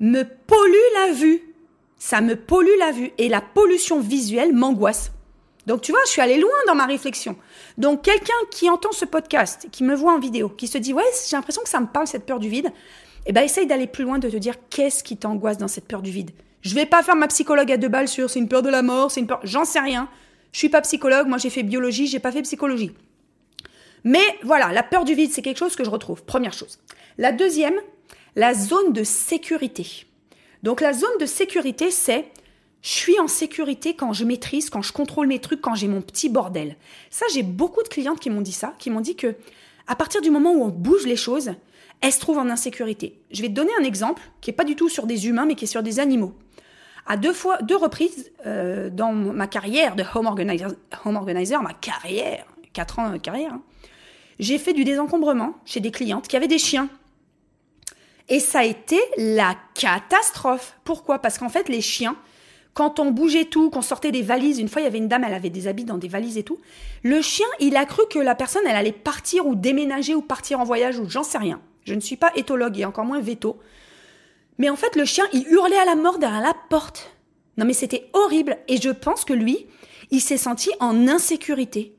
me 0.00 0.24
polluent 0.24 0.94
la 1.06 1.12
vue. 1.12 1.42
Ça 1.98 2.20
me 2.20 2.34
pollue 2.34 2.78
la 2.78 2.92
vue. 2.92 3.12
Et 3.18 3.28
la 3.28 3.40
pollution 3.40 4.00
visuelle 4.00 4.52
m'angoisse. 4.54 5.12
Donc 5.66 5.82
tu 5.82 5.92
vois, 5.92 6.00
je 6.06 6.10
suis 6.10 6.22
allée 6.22 6.38
loin 6.38 6.50
dans 6.66 6.74
ma 6.74 6.86
réflexion. 6.86 7.36
Donc 7.78 8.02
quelqu'un 8.02 8.32
qui 8.50 8.68
entend 8.68 8.92
ce 8.92 9.04
podcast, 9.04 9.68
qui 9.70 9.84
me 9.84 9.94
voit 9.94 10.14
en 10.14 10.18
vidéo, 10.18 10.48
qui 10.48 10.66
se 10.66 10.78
dit 10.78 10.94
ouais, 10.94 11.04
j'ai 11.28 11.36
l'impression 11.36 11.62
que 11.62 11.68
ça 11.68 11.80
me 11.80 11.86
parle 11.86 12.06
cette 12.06 12.24
peur 12.24 12.40
du 12.40 12.48
vide, 12.48 12.72
eh 13.26 13.32
ben 13.32 13.42
essaye 13.42 13.66
d'aller 13.66 13.86
plus 13.86 14.04
loin, 14.04 14.18
de 14.18 14.30
te 14.30 14.36
dire 14.36 14.54
qu'est-ce 14.70 15.04
qui 15.04 15.18
t'angoisse 15.18 15.58
dans 15.58 15.68
cette 15.68 15.86
peur 15.86 16.00
du 16.00 16.10
vide. 16.10 16.30
Je 16.62 16.74
vais 16.74 16.86
pas 16.86 17.02
faire 17.02 17.16
ma 17.16 17.28
psychologue 17.28 17.72
à 17.72 17.76
deux 17.76 17.88
balles 17.88 18.08
sur 18.08 18.28
c'est 18.28 18.38
une 18.38 18.48
peur 18.48 18.62
de 18.62 18.68
la 18.68 18.82
mort, 18.82 19.10
c'est 19.10 19.20
une 19.20 19.26
peur, 19.26 19.40
j'en 19.44 19.64
sais 19.64 19.80
rien. 19.80 20.08
Je 20.52 20.58
suis 20.58 20.68
pas 20.68 20.80
psychologue, 20.82 21.26
moi 21.26 21.38
j'ai 21.38 21.50
fait 21.50 21.62
biologie, 21.62 22.06
j'ai 22.06 22.18
pas 22.18 22.32
fait 22.32 22.42
psychologie. 22.42 22.92
Mais 24.04 24.24
voilà, 24.42 24.72
la 24.72 24.82
peur 24.82 25.04
du 25.04 25.14
vide, 25.14 25.30
c'est 25.32 25.42
quelque 25.42 25.58
chose 25.58 25.76
que 25.76 25.84
je 25.84 25.90
retrouve. 25.90 26.24
Première 26.24 26.52
chose. 26.52 26.78
La 27.18 27.32
deuxième, 27.32 27.74
la 28.36 28.54
zone 28.54 28.92
de 28.92 29.04
sécurité. 29.04 30.06
Donc 30.62 30.80
la 30.80 30.92
zone 30.92 31.18
de 31.18 31.26
sécurité, 31.26 31.90
c'est 31.90 32.26
je 32.82 32.88
suis 32.88 33.18
en 33.20 33.28
sécurité 33.28 33.94
quand 33.94 34.12
je 34.12 34.24
maîtrise, 34.24 34.70
quand 34.70 34.82
je 34.82 34.92
contrôle 34.92 35.26
mes 35.26 35.38
trucs, 35.38 35.60
quand 35.60 35.74
j'ai 35.74 35.88
mon 35.88 36.00
petit 36.00 36.28
bordel. 36.28 36.76
Ça, 37.10 37.26
j'ai 37.32 37.42
beaucoup 37.42 37.82
de 37.82 37.88
clientes 37.88 38.20
qui 38.20 38.30
m'ont 38.30 38.40
dit 38.40 38.52
ça, 38.52 38.74
qui 38.78 38.90
m'ont 38.90 39.00
dit 39.00 39.16
que 39.16 39.34
à 39.86 39.96
partir 39.96 40.22
du 40.22 40.30
moment 40.30 40.52
où 40.52 40.62
on 40.62 40.68
bouge 40.68 41.06
les 41.06 41.16
choses, 41.16 41.52
elles 42.00 42.12
se 42.12 42.20
trouvent 42.20 42.38
en 42.38 42.48
insécurité. 42.48 43.20
Je 43.30 43.42
vais 43.42 43.48
te 43.48 43.52
donner 43.52 43.72
un 43.78 43.84
exemple 43.84 44.22
qui 44.40 44.50
est 44.50 44.54
pas 44.54 44.64
du 44.64 44.76
tout 44.76 44.88
sur 44.88 45.06
des 45.06 45.28
humains, 45.28 45.44
mais 45.44 45.54
qui 45.54 45.64
est 45.64 45.68
sur 45.68 45.82
des 45.82 46.00
animaux. 46.00 46.34
À 47.06 47.16
deux 47.16 47.32
fois, 47.32 47.58
deux 47.62 47.76
reprises 47.76 48.30
euh, 48.46 48.90
dans 48.90 49.12
ma 49.12 49.46
carrière 49.46 49.96
de 49.96 50.04
home 50.14 50.26
organizer, 50.26 50.70
home 51.04 51.16
organizer 51.16 51.62
ma 51.62 51.72
carrière, 51.72 52.44
quatre 52.72 52.98
ans 52.98 53.10
de 53.10 53.18
carrière, 53.18 53.54
hein, 53.54 53.62
j'ai 54.38 54.58
fait 54.58 54.72
du 54.72 54.84
désencombrement 54.84 55.54
chez 55.64 55.80
des 55.80 55.90
clientes 55.90 56.28
qui 56.28 56.36
avaient 56.36 56.48
des 56.48 56.58
chiens. 56.58 56.88
Et 58.28 58.40
ça 58.40 58.60
a 58.60 58.64
été 58.64 58.98
la 59.16 59.56
catastrophe. 59.74 60.74
Pourquoi? 60.84 61.18
Parce 61.18 61.36
qu'en 61.36 61.48
fait, 61.48 61.68
les 61.68 61.80
chiens, 61.80 62.16
quand 62.74 63.00
on 63.00 63.10
bougeait 63.10 63.44
tout, 63.44 63.70
qu'on 63.70 63.82
sortait 63.82 64.12
des 64.12 64.22
valises, 64.22 64.60
une 64.60 64.68
fois 64.68 64.80
il 64.80 64.84
y 64.84 64.88
avait 64.88 64.98
une 64.98 65.08
dame, 65.08 65.24
elle 65.24 65.34
avait 65.34 65.50
des 65.50 65.66
habits 65.66 65.84
dans 65.84 65.98
des 65.98 66.08
valises 66.08 66.38
et 66.38 66.44
tout, 66.44 66.58
le 67.02 67.20
chien, 67.20 67.46
il 67.58 67.76
a 67.76 67.84
cru 67.84 68.02
que 68.08 68.18
la 68.18 68.34
personne, 68.34 68.62
elle 68.66 68.76
allait 68.76 68.92
partir 68.92 69.46
ou 69.46 69.54
déménager 69.54 70.14
ou 70.14 70.22
partir 70.22 70.60
en 70.60 70.64
voyage 70.64 70.98
ou 70.98 71.08
j'en 71.08 71.24
sais 71.24 71.38
rien. 71.38 71.60
Je 71.84 71.94
ne 71.94 72.00
suis 72.00 72.16
pas 72.16 72.30
éthologue 72.36 72.78
et 72.78 72.84
encore 72.84 73.04
moins 73.04 73.20
veto. 73.20 73.58
Mais 74.60 74.68
en 74.68 74.76
fait, 74.76 74.94
le 74.94 75.06
chien, 75.06 75.24
il 75.32 75.48
hurlait 75.48 75.78
à 75.78 75.86
la 75.86 75.96
mort 75.96 76.18
derrière 76.18 76.42
la 76.42 76.54
porte. 76.68 77.16
Non 77.56 77.64
mais 77.64 77.72
c'était 77.72 78.10
horrible 78.12 78.58
et 78.68 78.80
je 78.80 78.90
pense 78.90 79.24
que 79.24 79.32
lui, 79.32 79.66
il 80.10 80.20
s'est 80.20 80.36
senti 80.36 80.70
en 80.80 81.08
insécurité. 81.08 81.96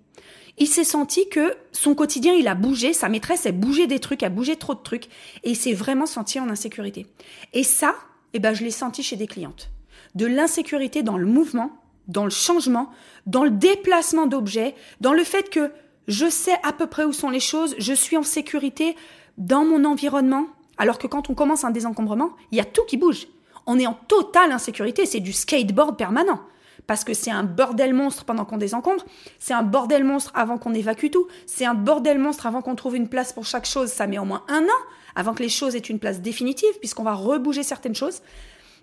Il 0.59 0.67
s'est 0.67 0.83
senti 0.83 1.27
que 1.27 1.55
son 1.71 1.95
quotidien, 1.95 2.33
il 2.33 2.47
a 2.47 2.53
bougé, 2.53 2.93
sa 2.93 3.09
maîtresse, 3.09 3.47
a 3.47 3.51
bougé 3.51 3.87
des 3.87 3.97
trucs, 3.97 4.21
a 4.21 4.29
bougé 4.29 4.57
trop 4.57 4.75
de 4.75 4.81
trucs, 4.81 5.05
et 5.43 5.51
il 5.51 5.55
s'est 5.55 5.73
vraiment 5.73 6.05
senti 6.05 6.39
en 6.39 6.49
insécurité. 6.49 7.07
Et 7.53 7.63
ça, 7.63 7.95
eh 8.33 8.39
ben, 8.39 8.53
je 8.53 8.63
l'ai 8.63 8.71
senti 8.71 9.01
chez 9.01 9.15
des 9.15 9.27
clientes 9.27 9.71
de 10.13 10.25
l'insécurité 10.27 11.01
dans 11.01 11.17
le 11.17 11.25
mouvement, 11.25 11.71
dans 12.07 12.25
le 12.25 12.31
changement, 12.31 12.91
dans 13.25 13.43
le 13.43 13.49
déplacement 13.49 14.27
d'objets, 14.27 14.75
dans 14.99 15.13
le 15.13 15.23
fait 15.23 15.49
que 15.49 15.71
je 16.07 16.29
sais 16.29 16.57
à 16.63 16.73
peu 16.73 16.85
près 16.87 17.05
où 17.05 17.13
sont 17.13 17.29
les 17.29 17.39
choses, 17.39 17.75
je 17.79 17.93
suis 17.93 18.17
en 18.17 18.23
sécurité 18.23 18.95
dans 19.37 19.65
mon 19.65 19.85
environnement, 19.85 20.47
alors 20.81 20.97
que 20.97 21.05
quand 21.05 21.29
on 21.29 21.35
commence 21.35 21.63
un 21.63 21.69
désencombrement, 21.69 22.31
il 22.51 22.57
y 22.57 22.59
a 22.59 22.65
tout 22.65 22.81
qui 22.88 22.97
bouge. 22.97 23.27
On 23.67 23.77
est 23.77 23.85
en 23.85 23.93
totale 23.93 24.51
insécurité, 24.51 25.05
c'est 25.05 25.19
du 25.19 25.31
skateboard 25.31 25.95
permanent. 25.95 26.41
Parce 26.88 27.03
que 27.03 27.13
c'est 27.13 27.29
un 27.29 27.43
bordel 27.43 27.93
monstre 27.93 28.25
pendant 28.25 28.45
qu'on 28.45 28.57
désencombre, 28.57 29.05
c'est 29.38 29.53
un 29.53 29.61
bordel 29.61 30.03
monstre 30.03 30.31
avant 30.33 30.57
qu'on 30.57 30.73
évacue 30.73 31.11
tout, 31.11 31.27
c'est 31.45 31.65
un 31.65 31.75
bordel 31.75 32.17
monstre 32.17 32.47
avant 32.47 32.63
qu'on 32.63 32.73
trouve 32.73 32.95
une 32.95 33.09
place 33.09 33.31
pour 33.31 33.45
chaque 33.45 33.67
chose, 33.67 33.89
ça 33.89 34.07
met 34.07 34.17
au 34.17 34.25
moins 34.25 34.43
un 34.47 34.63
an 34.63 34.81
avant 35.15 35.35
que 35.35 35.43
les 35.43 35.50
choses 35.50 35.75
aient 35.75 35.79
une 35.79 36.00
place 36.00 36.19
définitive, 36.19 36.73
puisqu'on 36.79 37.03
va 37.03 37.13
rebouger 37.13 37.61
certaines 37.61 37.93
choses. 37.93 38.23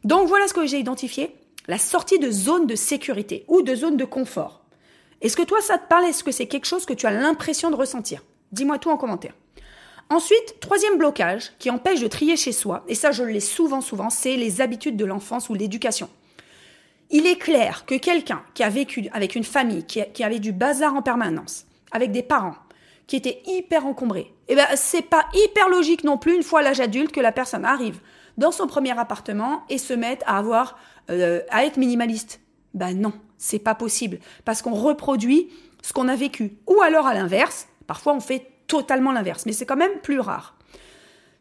Donc 0.04 0.28
voilà 0.28 0.46
ce 0.46 0.54
que 0.54 0.66
j'ai 0.66 0.78
identifié, 0.78 1.34
la 1.66 1.78
sortie 1.78 2.20
de 2.20 2.30
zone 2.30 2.68
de 2.68 2.76
sécurité 2.76 3.44
ou 3.48 3.62
de 3.62 3.74
zone 3.74 3.96
de 3.96 4.04
confort. 4.04 4.62
Est-ce 5.20 5.36
que 5.36 5.42
toi 5.42 5.60
ça 5.62 5.78
te 5.78 5.88
parle? 5.88 6.04
Est-ce 6.04 6.22
que 6.22 6.30
c'est 6.30 6.46
quelque 6.46 6.66
chose 6.66 6.86
que 6.86 6.94
tu 6.94 7.08
as 7.08 7.10
l'impression 7.10 7.72
de 7.72 7.76
ressentir? 7.76 8.22
Dis-moi 8.52 8.78
tout 8.78 8.90
en 8.90 8.96
commentaire. 8.96 9.34
Ensuite, 10.10 10.58
troisième 10.60 10.96
blocage 10.96 11.52
qui 11.58 11.70
empêche 11.70 12.00
de 12.00 12.06
trier 12.06 12.36
chez 12.36 12.52
soi, 12.52 12.82
et 12.88 12.94
ça 12.94 13.12
je 13.12 13.24
l'ai 13.24 13.40
souvent 13.40 13.82
souvent, 13.82 14.08
c'est 14.08 14.36
les 14.36 14.62
habitudes 14.62 14.96
de 14.96 15.04
l'enfance 15.04 15.50
ou 15.50 15.54
l'éducation. 15.54 16.08
Il 17.10 17.26
est 17.26 17.36
clair 17.36 17.84
que 17.86 17.94
quelqu'un 17.94 18.42
qui 18.54 18.62
a 18.62 18.70
vécu 18.70 19.08
avec 19.12 19.34
une 19.34 19.44
famille, 19.44 19.84
qui, 19.84 20.22
avait 20.22 20.38
du 20.38 20.52
bazar 20.52 20.94
en 20.94 21.02
permanence, 21.02 21.66
avec 21.90 22.10
des 22.10 22.22
parents 22.22 22.56
qui 23.06 23.16
étaient 23.16 23.42
hyper 23.46 23.86
encombrés, 23.86 24.32
eh 24.48 24.54
ben 24.54 24.66
c'est 24.76 25.02
pas 25.02 25.26
hyper 25.34 25.68
logique 25.68 26.04
non 26.04 26.18
plus 26.18 26.34
une 26.34 26.42
fois 26.42 26.62
l'âge 26.62 26.80
adulte 26.80 27.12
que 27.12 27.20
la 27.20 27.32
personne 27.32 27.64
arrive 27.64 28.00
dans 28.38 28.52
son 28.52 28.66
premier 28.66 28.98
appartement 28.98 29.62
et 29.68 29.78
se 29.78 29.94
mettre 29.94 30.24
à 30.26 30.38
avoir 30.38 30.78
euh, 31.10 31.40
à 31.50 31.64
être 31.64 31.76
minimaliste. 31.76 32.40
Ben 32.74 32.98
non, 32.98 33.12
c'est 33.38 33.58
pas 33.58 33.74
possible 33.74 34.20
parce 34.44 34.62
qu'on 34.62 34.74
reproduit 34.74 35.48
ce 35.82 35.92
qu'on 35.92 36.08
a 36.08 36.16
vécu. 36.16 36.58
Ou 36.66 36.80
alors 36.82 37.06
à 37.06 37.14
l'inverse, 37.14 37.68
parfois 37.86 38.14
on 38.14 38.20
fait 38.20 38.46
totalement 38.68 39.12
l'inverse, 39.12 39.44
mais 39.46 39.52
c'est 39.52 39.66
quand 39.66 39.76
même 39.76 39.98
plus 40.02 40.20
rare. 40.20 40.56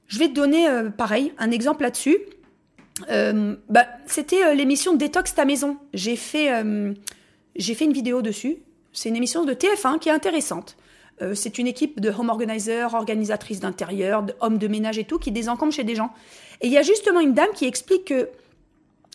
Je 0.08 0.18
vais 0.20 0.30
te 0.30 0.34
donner 0.34 0.68
euh, 0.68 0.90
pareil 0.90 1.34
un 1.38 1.52
exemple 1.52 1.84
là-dessus. 1.84 2.18
Euh, 3.12 3.56
bah, 3.70 3.86
c'était 4.08 4.56
l'émission 4.56 4.96
Détox 4.96 5.36
ta 5.36 5.46
maison. 5.46 5.78
J'ai 5.94 6.16
fait 6.16 6.50
j'ai 7.56 7.76
fait 7.76 7.86
une 7.86 7.94
vidéo 7.94 8.22
dessus. 8.22 8.58
C'est 8.94 9.10
une 9.10 9.16
émission 9.16 9.46
de 9.46 9.54
TF1 9.54 10.00
qui 10.00 10.10
est 10.10 10.12
intéressante. 10.12 10.78
c'est 11.34 11.58
une 11.58 11.68
équipe 11.68 12.00
de 12.00 12.10
home 12.10 12.30
organizers, 12.30 12.94
organisatrices 12.94 13.60
d'intérieur, 13.60 14.26
hommes 14.40 14.58
de 14.58 14.68
ménage 14.68 14.98
et 14.98 15.04
tout, 15.04 15.20
qui 15.20 15.32
désencombrent 15.32 15.74
chez 15.74 15.84
des 15.84 15.96
gens. 15.96 16.12
Et 16.62 16.68
il 16.68 16.74
y 16.74 16.78
a 16.78 16.84
justement 16.84 17.20
une 17.20 17.34
dame 17.34 17.50
qui 17.54 17.66
explique 17.66 18.06
que 18.06 18.30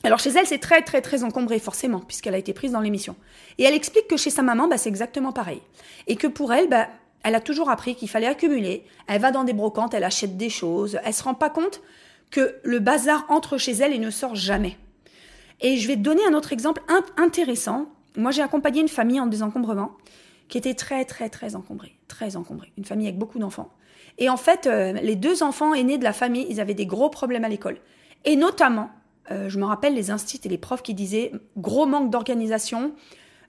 alors 0.04 0.18
chez 0.18 0.30
elle, 0.30 0.46
c'est 0.46 0.58
très 0.58 0.82
très 0.82 1.00
très 1.00 1.22
encombré 1.22 1.58
forcément 1.58 2.00
puisqu'elle 2.00 2.34
a 2.34 2.38
été 2.38 2.52
prise 2.52 2.72
dans 2.72 2.80
l'émission. 2.80 3.16
Et 3.58 3.64
elle 3.64 3.74
explique 3.74 4.08
que 4.08 4.16
chez 4.16 4.30
sa 4.30 4.42
maman, 4.42 4.68
bah, 4.68 4.78
c'est 4.78 4.88
exactement 4.88 5.32
pareil. 5.32 5.60
Et 6.06 6.16
que 6.16 6.26
pour 6.26 6.52
elle, 6.52 6.68
bah, 6.68 6.88
elle 7.22 7.34
a 7.34 7.40
toujours 7.40 7.70
appris 7.70 7.94
qu'il 7.94 8.08
fallait 8.08 8.26
accumuler. 8.26 8.84
Elle 9.06 9.20
va 9.20 9.30
dans 9.30 9.44
des 9.44 9.52
brocantes, 9.52 9.94
elle 9.94 10.04
achète 10.04 10.36
des 10.36 10.50
choses. 10.50 10.98
Elle 11.04 11.14
se 11.14 11.22
rend 11.22 11.34
pas 11.34 11.50
compte 11.50 11.82
que 12.30 12.56
le 12.64 12.78
bazar 12.78 13.24
entre 13.28 13.58
chez 13.58 13.72
elle 13.72 13.92
et 13.92 13.98
ne 13.98 14.10
sort 14.10 14.34
jamais. 14.34 14.76
Et 15.60 15.76
je 15.76 15.86
vais 15.86 15.96
te 15.96 16.00
donner 16.00 16.22
un 16.26 16.34
autre 16.34 16.52
exemple 16.52 16.82
intéressant. 17.16 17.86
Moi, 18.16 18.32
j'ai 18.32 18.42
accompagné 18.42 18.80
une 18.80 18.88
famille 18.88 19.20
en 19.20 19.26
désencombrement 19.26 19.92
qui 20.48 20.58
était 20.58 20.74
très, 20.74 21.04
très, 21.04 21.28
très 21.28 21.54
encombrée. 21.54 21.96
Très 22.08 22.36
encombrée. 22.36 22.72
Une 22.76 22.84
famille 22.84 23.06
avec 23.06 23.18
beaucoup 23.18 23.38
d'enfants. 23.38 23.70
Et 24.18 24.28
en 24.28 24.36
fait, 24.36 24.66
euh, 24.66 24.92
les 24.92 25.16
deux 25.16 25.42
enfants 25.42 25.72
aînés 25.72 25.98
de 25.98 26.04
la 26.04 26.12
famille, 26.12 26.46
ils 26.50 26.60
avaient 26.60 26.74
des 26.74 26.86
gros 26.86 27.08
problèmes 27.08 27.44
à 27.44 27.48
l'école. 27.48 27.78
Et 28.24 28.36
notamment, 28.36 28.90
euh, 29.30 29.48
je 29.48 29.58
me 29.58 29.64
rappelle 29.64 29.94
les 29.94 30.10
instituts 30.10 30.48
et 30.48 30.50
les 30.50 30.58
profs 30.58 30.82
qui 30.82 30.94
disaient 30.94 31.32
gros 31.56 31.86
manque 31.86 32.10
d'organisation, 32.10 32.92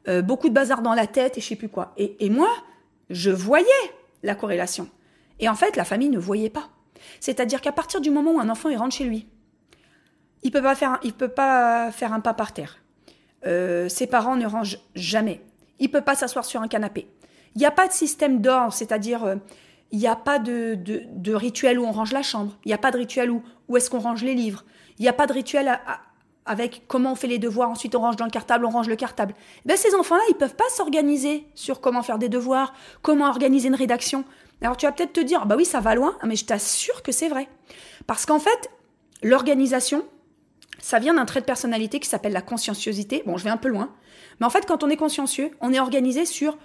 euh, 0.07 0.21
beaucoup 0.21 0.49
de 0.49 0.53
bazar 0.53 0.81
dans 0.81 0.93
la 0.93 1.07
tête 1.07 1.37
et 1.37 1.41
je 1.41 1.47
sais 1.47 1.55
plus 1.55 1.69
quoi. 1.69 1.93
Et, 1.97 2.25
et 2.25 2.29
moi, 2.29 2.49
je 3.13 3.31
voyais 3.31 3.67
la 4.23 4.35
corrélation. 4.35 4.89
Et 5.39 5.49
en 5.49 5.55
fait, 5.55 5.75
la 5.75 5.85
famille 5.85 6.09
ne 6.09 6.19
voyait 6.19 6.49
pas. 6.49 6.69
C'est-à-dire 7.19 7.61
qu'à 7.61 7.71
partir 7.71 8.01
du 8.01 8.09
moment 8.09 8.33
où 8.33 8.39
un 8.39 8.49
enfant 8.49 8.69
rentre 8.75 8.95
chez 8.95 9.03
lui, 9.03 9.27
il 10.43 10.51
peut 10.51 10.61
peut 10.61 11.27
pas 11.29 11.91
faire 11.91 12.13
un 12.13 12.19
pas 12.19 12.33
par 12.33 12.53
terre. 12.53 12.79
Euh, 13.45 13.89
ses 13.89 14.07
parents 14.07 14.35
ne 14.35 14.45
rangent 14.45 14.79
jamais. 14.95 15.41
Il 15.79 15.89
peut 15.89 16.01
pas 16.01 16.15
s'asseoir 16.15 16.45
sur 16.45 16.61
un 16.61 16.67
canapé. 16.67 17.07
Il 17.55 17.59
n'y 17.59 17.65
a 17.65 17.71
pas 17.71 17.87
de 17.87 17.93
système 17.93 18.41
d'or, 18.41 18.73
c'est-à-dire 18.73 19.23
euh, 19.23 19.35
il 19.91 19.99
n'y 19.99 20.07
a 20.07 20.15
pas 20.15 20.39
de, 20.39 21.33
rituel 21.33 21.79
où 21.79 21.85
on 21.85 21.91
range 21.91 22.13
la 22.13 22.23
chambre. 22.23 22.57
Il 22.65 22.69
n'y 22.69 22.73
a 22.73 22.77
pas 22.77 22.91
de 22.91 22.97
rituel 22.97 23.31
où, 23.31 23.43
où 23.67 23.77
est-ce 23.77 23.89
qu'on 23.89 23.99
range 23.99 24.23
les 24.23 24.33
livres. 24.33 24.63
Il 24.97 25.03
n'y 25.03 25.09
a 25.09 25.13
pas 25.13 25.27
de 25.27 25.33
rituel 25.33 25.79
avec 26.45 26.83
comment 26.87 27.13
on 27.13 27.15
fait 27.15 27.27
les 27.27 27.39
devoirs. 27.39 27.69
Ensuite, 27.69 27.95
on 27.95 27.99
range 27.99 28.15
dans 28.15 28.25
le 28.25 28.31
cartable, 28.31 28.65
on 28.65 28.69
range 28.69 28.87
le 28.87 28.95
cartable. 28.95 29.33
Ben, 29.65 29.77
ces 29.77 29.95
enfants-là, 29.95 30.21
ils 30.29 30.35
peuvent 30.35 30.55
pas 30.55 30.69
s'organiser 30.69 31.47
sur 31.55 31.81
comment 31.81 32.03
faire 32.03 32.19
des 32.19 32.29
devoirs, 32.29 32.73
comment 33.01 33.27
organiser 33.27 33.67
une 33.67 33.75
rédaction. 33.75 34.25
Alors 34.61 34.77
tu 34.77 34.85
vas 34.85 34.91
peut-être 34.91 35.13
te 35.13 35.19
dire, 35.19 35.45
bah 35.45 35.55
oui, 35.57 35.65
ça 35.65 35.79
va 35.79 35.95
loin, 35.95 36.15
mais 36.23 36.35
je 36.35 36.45
t'assure 36.45 37.03
que 37.03 37.11
c'est 37.11 37.27
vrai. 37.27 37.49
Parce 38.07 38.25
qu'en 38.25 38.39
fait, 38.39 38.69
l'organisation, 39.21 40.05
ça 40.79 40.99
vient 40.99 41.13
d'un 41.13 41.25
trait 41.25 41.41
de 41.41 41.45
personnalité 41.45 41.99
qui 41.99 42.07
s'appelle 42.07 42.33
la 42.33 42.41
conscienciosité. 42.41 43.23
Bon, 43.25 43.37
je 43.37 43.43
vais 43.43 43.49
un 43.49 43.57
peu 43.57 43.69
loin. 43.69 43.93
Mais 44.39 44.45
en 44.45 44.49
fait, 44.49 44.65
quand 44.65 44.83
on 44.83 44.89
est 44.89 44.97
consciencieux, 44.97 45.51
on 45.61 45.73
est 45.73 45.79
organisé 45.79 46.25
sur 46.25 46.57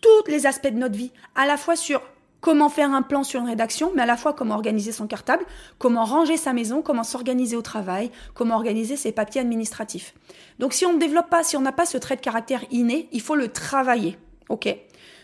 tous 0.00 0.30
les 0.30 0.46
aspects 0.46 0.68
de 0.68 0.78
notre 0.78 0.96
vie. 0.96 1.12
À 1.34 1.46
la 1.46 1.56
fois 1.56 1.76
sur 1.76 2.02
comment 2.44 2.68
faire 2.68 2.92
un 2.92 3.00
plan 3.00 3.24
sur 3.24 3.40
une 3.40 3.46
rédaction, 3.46 3.90
mais 3.94 4.02
à 4.02 4.06
la 4.06 4.18
fois 4.18 4.34
comment 4.34 4.54
organiser 4.54 4.92
son 4.92 5.06
cartable, 5.06 5.46
comment 5.78 6.04
ranger 6.04 6.36
sa 6.36 6.52
maison, 6.52 6.82
comment 6.82 7.02
s'organiser 7.02 7.56
au 7.56 7.62
travail, 7.62 8.10
comment 8.34 8.56
organiser 8.56 8.96
ses 8.96 9.12
papiers 9.12 9.40
administratifs. 9.40 10.14
Donc 10.58 10.74
si 10.74 10.84
on 10.84 10.92
ne 10.92 10.98
développe 10.98 11.30
pas, 11.30 11.42
si 11.42 11.56
on 11.56 11.62
n'a 11.62 11.72
pas 11.72 11.86
ce 11.86 11.96
trait 11.96 12.16
de 12.16 12.20
caractère 12.20 12.62
inné, 12.70 13.08
il 13.12 13.22
faut 13.22 13.34
le 13.34 13.48
travailler. 13.48 14.18
OK? 14.50 14.68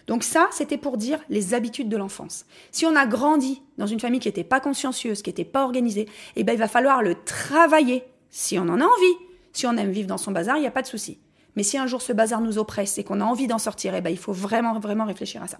Donc 0.07 0.25
ça, 0.25 0.49
c'était 0.51 0.79
pour 0.79 0.97
dire 0.97 1.21
les 1.29 1.53
habitudes 1.53 1.91
de 1.91 1.97
l'enfance. 1.99 2.47
Si 2.73 2.87
on 2.87 2.97
a 2.97 3.05
grandi 3.05 3.61
dans 3.77 3.87
une 3.87 4.01
famille 4.01 4.21
qui 4.21 4.29
n'était 4.29 4.43
pas 4.43 4.61
consciencieuse, 4.61 5.21
qui 5.21 5.29
n'était 5.29 5.45
pas 5.45 5.65
organisée, 5.65 6.09
eh 6.37 6.43
ben, 6.43 6.55
il 6.55 6.59
va 6.59 6.69
falloir 6.69 7.03
le 7.03 7.17
travailler 7.17 8.03
si 8.31 8.59
on 8.59 8.63
en 8.63 8.81
a 8.81 8.85
envie. 8.85 9.17
Si 9.53 9.67
on 9.67 9.77
aime 9.77 9.91
vivre 9.91 10.09
dans 10.09 10.17
son 10.17 10.33
bazar, 10.33 10.57
il 10.57 10.63
n'y 10.63 10.67
a 10.67 10.71
pas 10.71 10.81
de 10.81 10.87
souci. 10.87 11.19
Mais 11.55 11.65
si 11.65 11.77
un 11.77 11.87
jour 11.87 12.01
ce 12.01 12.15
bazar 12.15 12.41
nous 12.41 12.57
oppresse 12.57 12.97
et 12.97 13.05
qu'on 13.05 13.21
a 13.21 13.25
envie 13.25 13.47
d'en 13.47 13.59
sortir, 13.59 13.95
eh 13.95 14.01
ben, 14.01 14.09
il 14.09 14.17
faut 14.17 14.33
vraiment, 14.33 14.79
vraiment 14.81 15.05
réfléchir 15.05 15.43
à 15.43 15.49
ça. 15.49 15.59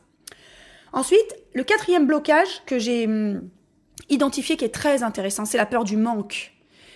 Ensuite, 0.93 1.37
le 1.55 1.63
quatrième 1.65 2.07
blocage 2.07 2.63
que 2.67 2.79
j'ai 2.79 3.07
hum, 3.07 3.49
identifié 4.09 4.57
qui 4.57 4.65
est 4.65 4.75
très 4.75 5.03
intéressant, 5.03 5.45
c'est 5.45 5.59
la 5.59 5.67
peur 5.67 5.85
du 5.85 5.97
manque, 5.97 6.53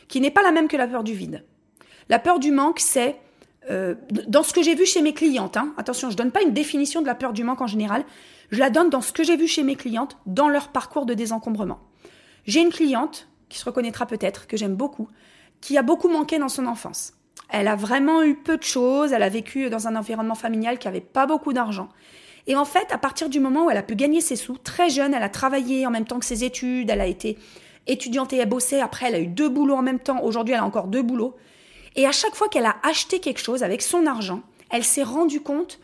qui 0.09 0.21
n'est 0.21 0.31
pas 0.31 0.43
la 0.43 0.53
même 0.53 0.69
que 0.69 0.77
la 0.77 0.87
peur 0.87 1.05
du 1.05 1.15
vide. 1.15 1.45
La 2.09 2.19
peur 2.19 2.39
du 2.39 2.51
manque, 2.51 2.81
c'est 2.81 3.17
euh, 3.71 3.95
dans 4.11 4.43
ce 4.43 4.53
que 4.53 4.63
j'ai 4.63 4.75
vu 4.75 4.85
chez 4.85 5.01
mes 5.01 5.15
clientes, 5.15 5.57
hein, 5.57 5.73
attention, 5.77 6.11
je 6.11 6.17
donne 6.17 6.33
pas 6.33 6.43
une 6.43 6.53
définition 6.53 7.01
de 7.01 7.07
la 7.07 7.15
peur 7.15 7.33
du 7.33 7.45
manque 7.45 7.63
en 7.63 7.67
général, 7.67 8.05
je 8.51 8.59
la 8.59 8.69
donne 8.69 8.91
dans 8.91 9.01
ce 9.01 9.13
que 9.13 9.25
j'ai 9.25 9.37
vu 9.37 9.47
chez 9.47 9.63
mes 9.63 9.77
clientes, 9.77 10.19
dans 10.27 10.49
leur 10.49 10.69
parcours 10.69 11.07
de 11.07 11.15
désencombrement. 11.15 11.81
J'ai 12.47 12.61
une 12.61 12.71
cliente, 12.71 13.29
qui 13.49 13.59
se 13.59 13.65
reconnaîtra 13.65 14.07
peut-être, 14.07 14.47
que 14.47 14.57
j'aime 14.57 14.75
beaucoup, 14.75 15.09
qui 15.61 15.79
a 15.79 15.83
beaucoup 15.83 16.09
manqué 16.09 16.39
dans 16.39 16.49
son 16.49 16.67
enfance. 16.67 17.15
Elle 17.49 17.69
a 17.69 17.77
vraiment 17.77 18.23
eu 18.23 18.35
peu 18.35 18.57
de 18.57 18.63
choses, 18.63 19.13
elle 19.13 19.23
a 19.23 19.29
vécu 19.29 19.71
dans 19.71 19.87
un 19.87 19.97
environnement 19.97 20.35
familial 20.35 20.79
qui 20.79 20.89
avait 20.89 21.01
pas 21.01 21.27
beaucoup 21.27 21.53
d'argent. 21.53 21.89
Et 22.47 22.57
en 22.57 22.65
fait, 22.65 22.93
à 22.93 22.99
partir 22.99 23.29
du 23.29 23.41
moment 23.41 23.67
où 23.67 23.71
elle 23.71 23.77
a 23.77 23.83
pu 23.83 23.97
gagner 23.97 24.21
ses 24.21 24.37
sous, 24.37 24.59
très 24.59 24.91
jeune, 24.91 25.15
elle 25.15 25.23
a 25.23 25.29
travaillé 25.29 25.87
en 25.87 25.91
même 25.91 26.05
temps 26.05 26.19
que 26.19 26.27
ses 26.27 26.45
études, 26.45 26.91
elle 26.91 27.01
a 27.01 27.07
été 27.07 27.39
étudiante 27.87 28.33
et 28.33 28.37
elle 28.37 28.49
bossait, 28.49 28.81
après 28.81 29.07
elle 29.07 29.15
a 29.15 29.21
eu 29.21 29.27
deux 29.27 29.49
boulots 29.49 29.77
en 29.77 29.83
même 29.83 29.99
temps, 29.99 30.23
aujourd'hui 30.23 30.55
elle 30.55 30.61
a 30.61 30.65
encore 30.65 30.89
deux 30.89 31.03
boulots. 31.03 31.37
Et 31.97 32.07
à 32.07 32.13
chaque 32.13 32.35
fois 32.35 32.49
qu'elle 32.49 32.67
a 32.67 32.77
acheté 32.83 33.21
quelque 33.21 33.41
chose 33.41 33.63
avec 33.63 33.83
son 33.83 34.07
argent, 34.07 34.43
elle 34.71 34.85
s'est 34.85 35.03
rendue 35.03 35.41
compte 35.41 35.79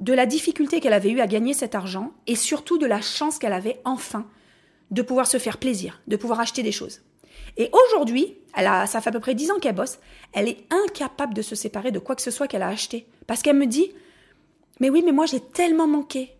de 0.00 0.12
la 0.12 0.26
difficulté 0.26 0.80
qu'elle 0.80 0.92
avait 0.92 1.10
eue 1.10 1.20
à 1.20 1.26
gagner 1.26 1.54
cet 1.54 1.74
argent 1.74 2.12
et 2.26 2.36
surtout 2.36 2.78
de 2.78 2.86
la 2.86 3.00
chance 3.00 3.38
qu'elle 3.38 3.52
avait 3.52 3.80
enfin 3.84 4.26
de 4.90 5.02
pouvoir 5.02 5.26
se 5.26 5.38
faire 5.38 5.58
plaisir, 5.58 6.00
de 6.06 6.16
pouvoir 6.16 6.40
acheter 6.40 6.62
des 6.62 6.72
choses. 6.72 7.00
Et 7.56 7.70
aujourd'hui, 7.72 8.36
elle 8.54 8.66
a, 8.66 8.86
ça 8.86 9.00
fait 9.00 9.08
à 9.08 9.12
peu 9.12 9.20
près 9.20 9.34
dix 9.34 9.50
ans 9.50 9.58
qu'elle 9.58 9.74
bosse, 9.74 9.98
elle 10.32 10.48
est 10.48 10.64
incapable 10.70 11.34
de 11.34 11.42
se 11.42 11.54
séparer 11.54 11.90
de 11.90 11.98
quoi 11.98 12.14
que 12.14 12.22
ce 12.22 12.30
soit 12.30 12.46
qu'elle 12.46 12.62
a 12.62 12.68
acheté. 12.68 13.06
Parce 13.26 13.42
qu'elle 13.42 13.56
me 13.56 13.66
dit, 13.66 13.92
mais 14.80 14.90
oui, 14.90 15.02
mais 15.04 15.12
moi 15.12 15.26
j'ai 15.26 15.40
tellement 15.40 15.86
manqué, 15.86 16.32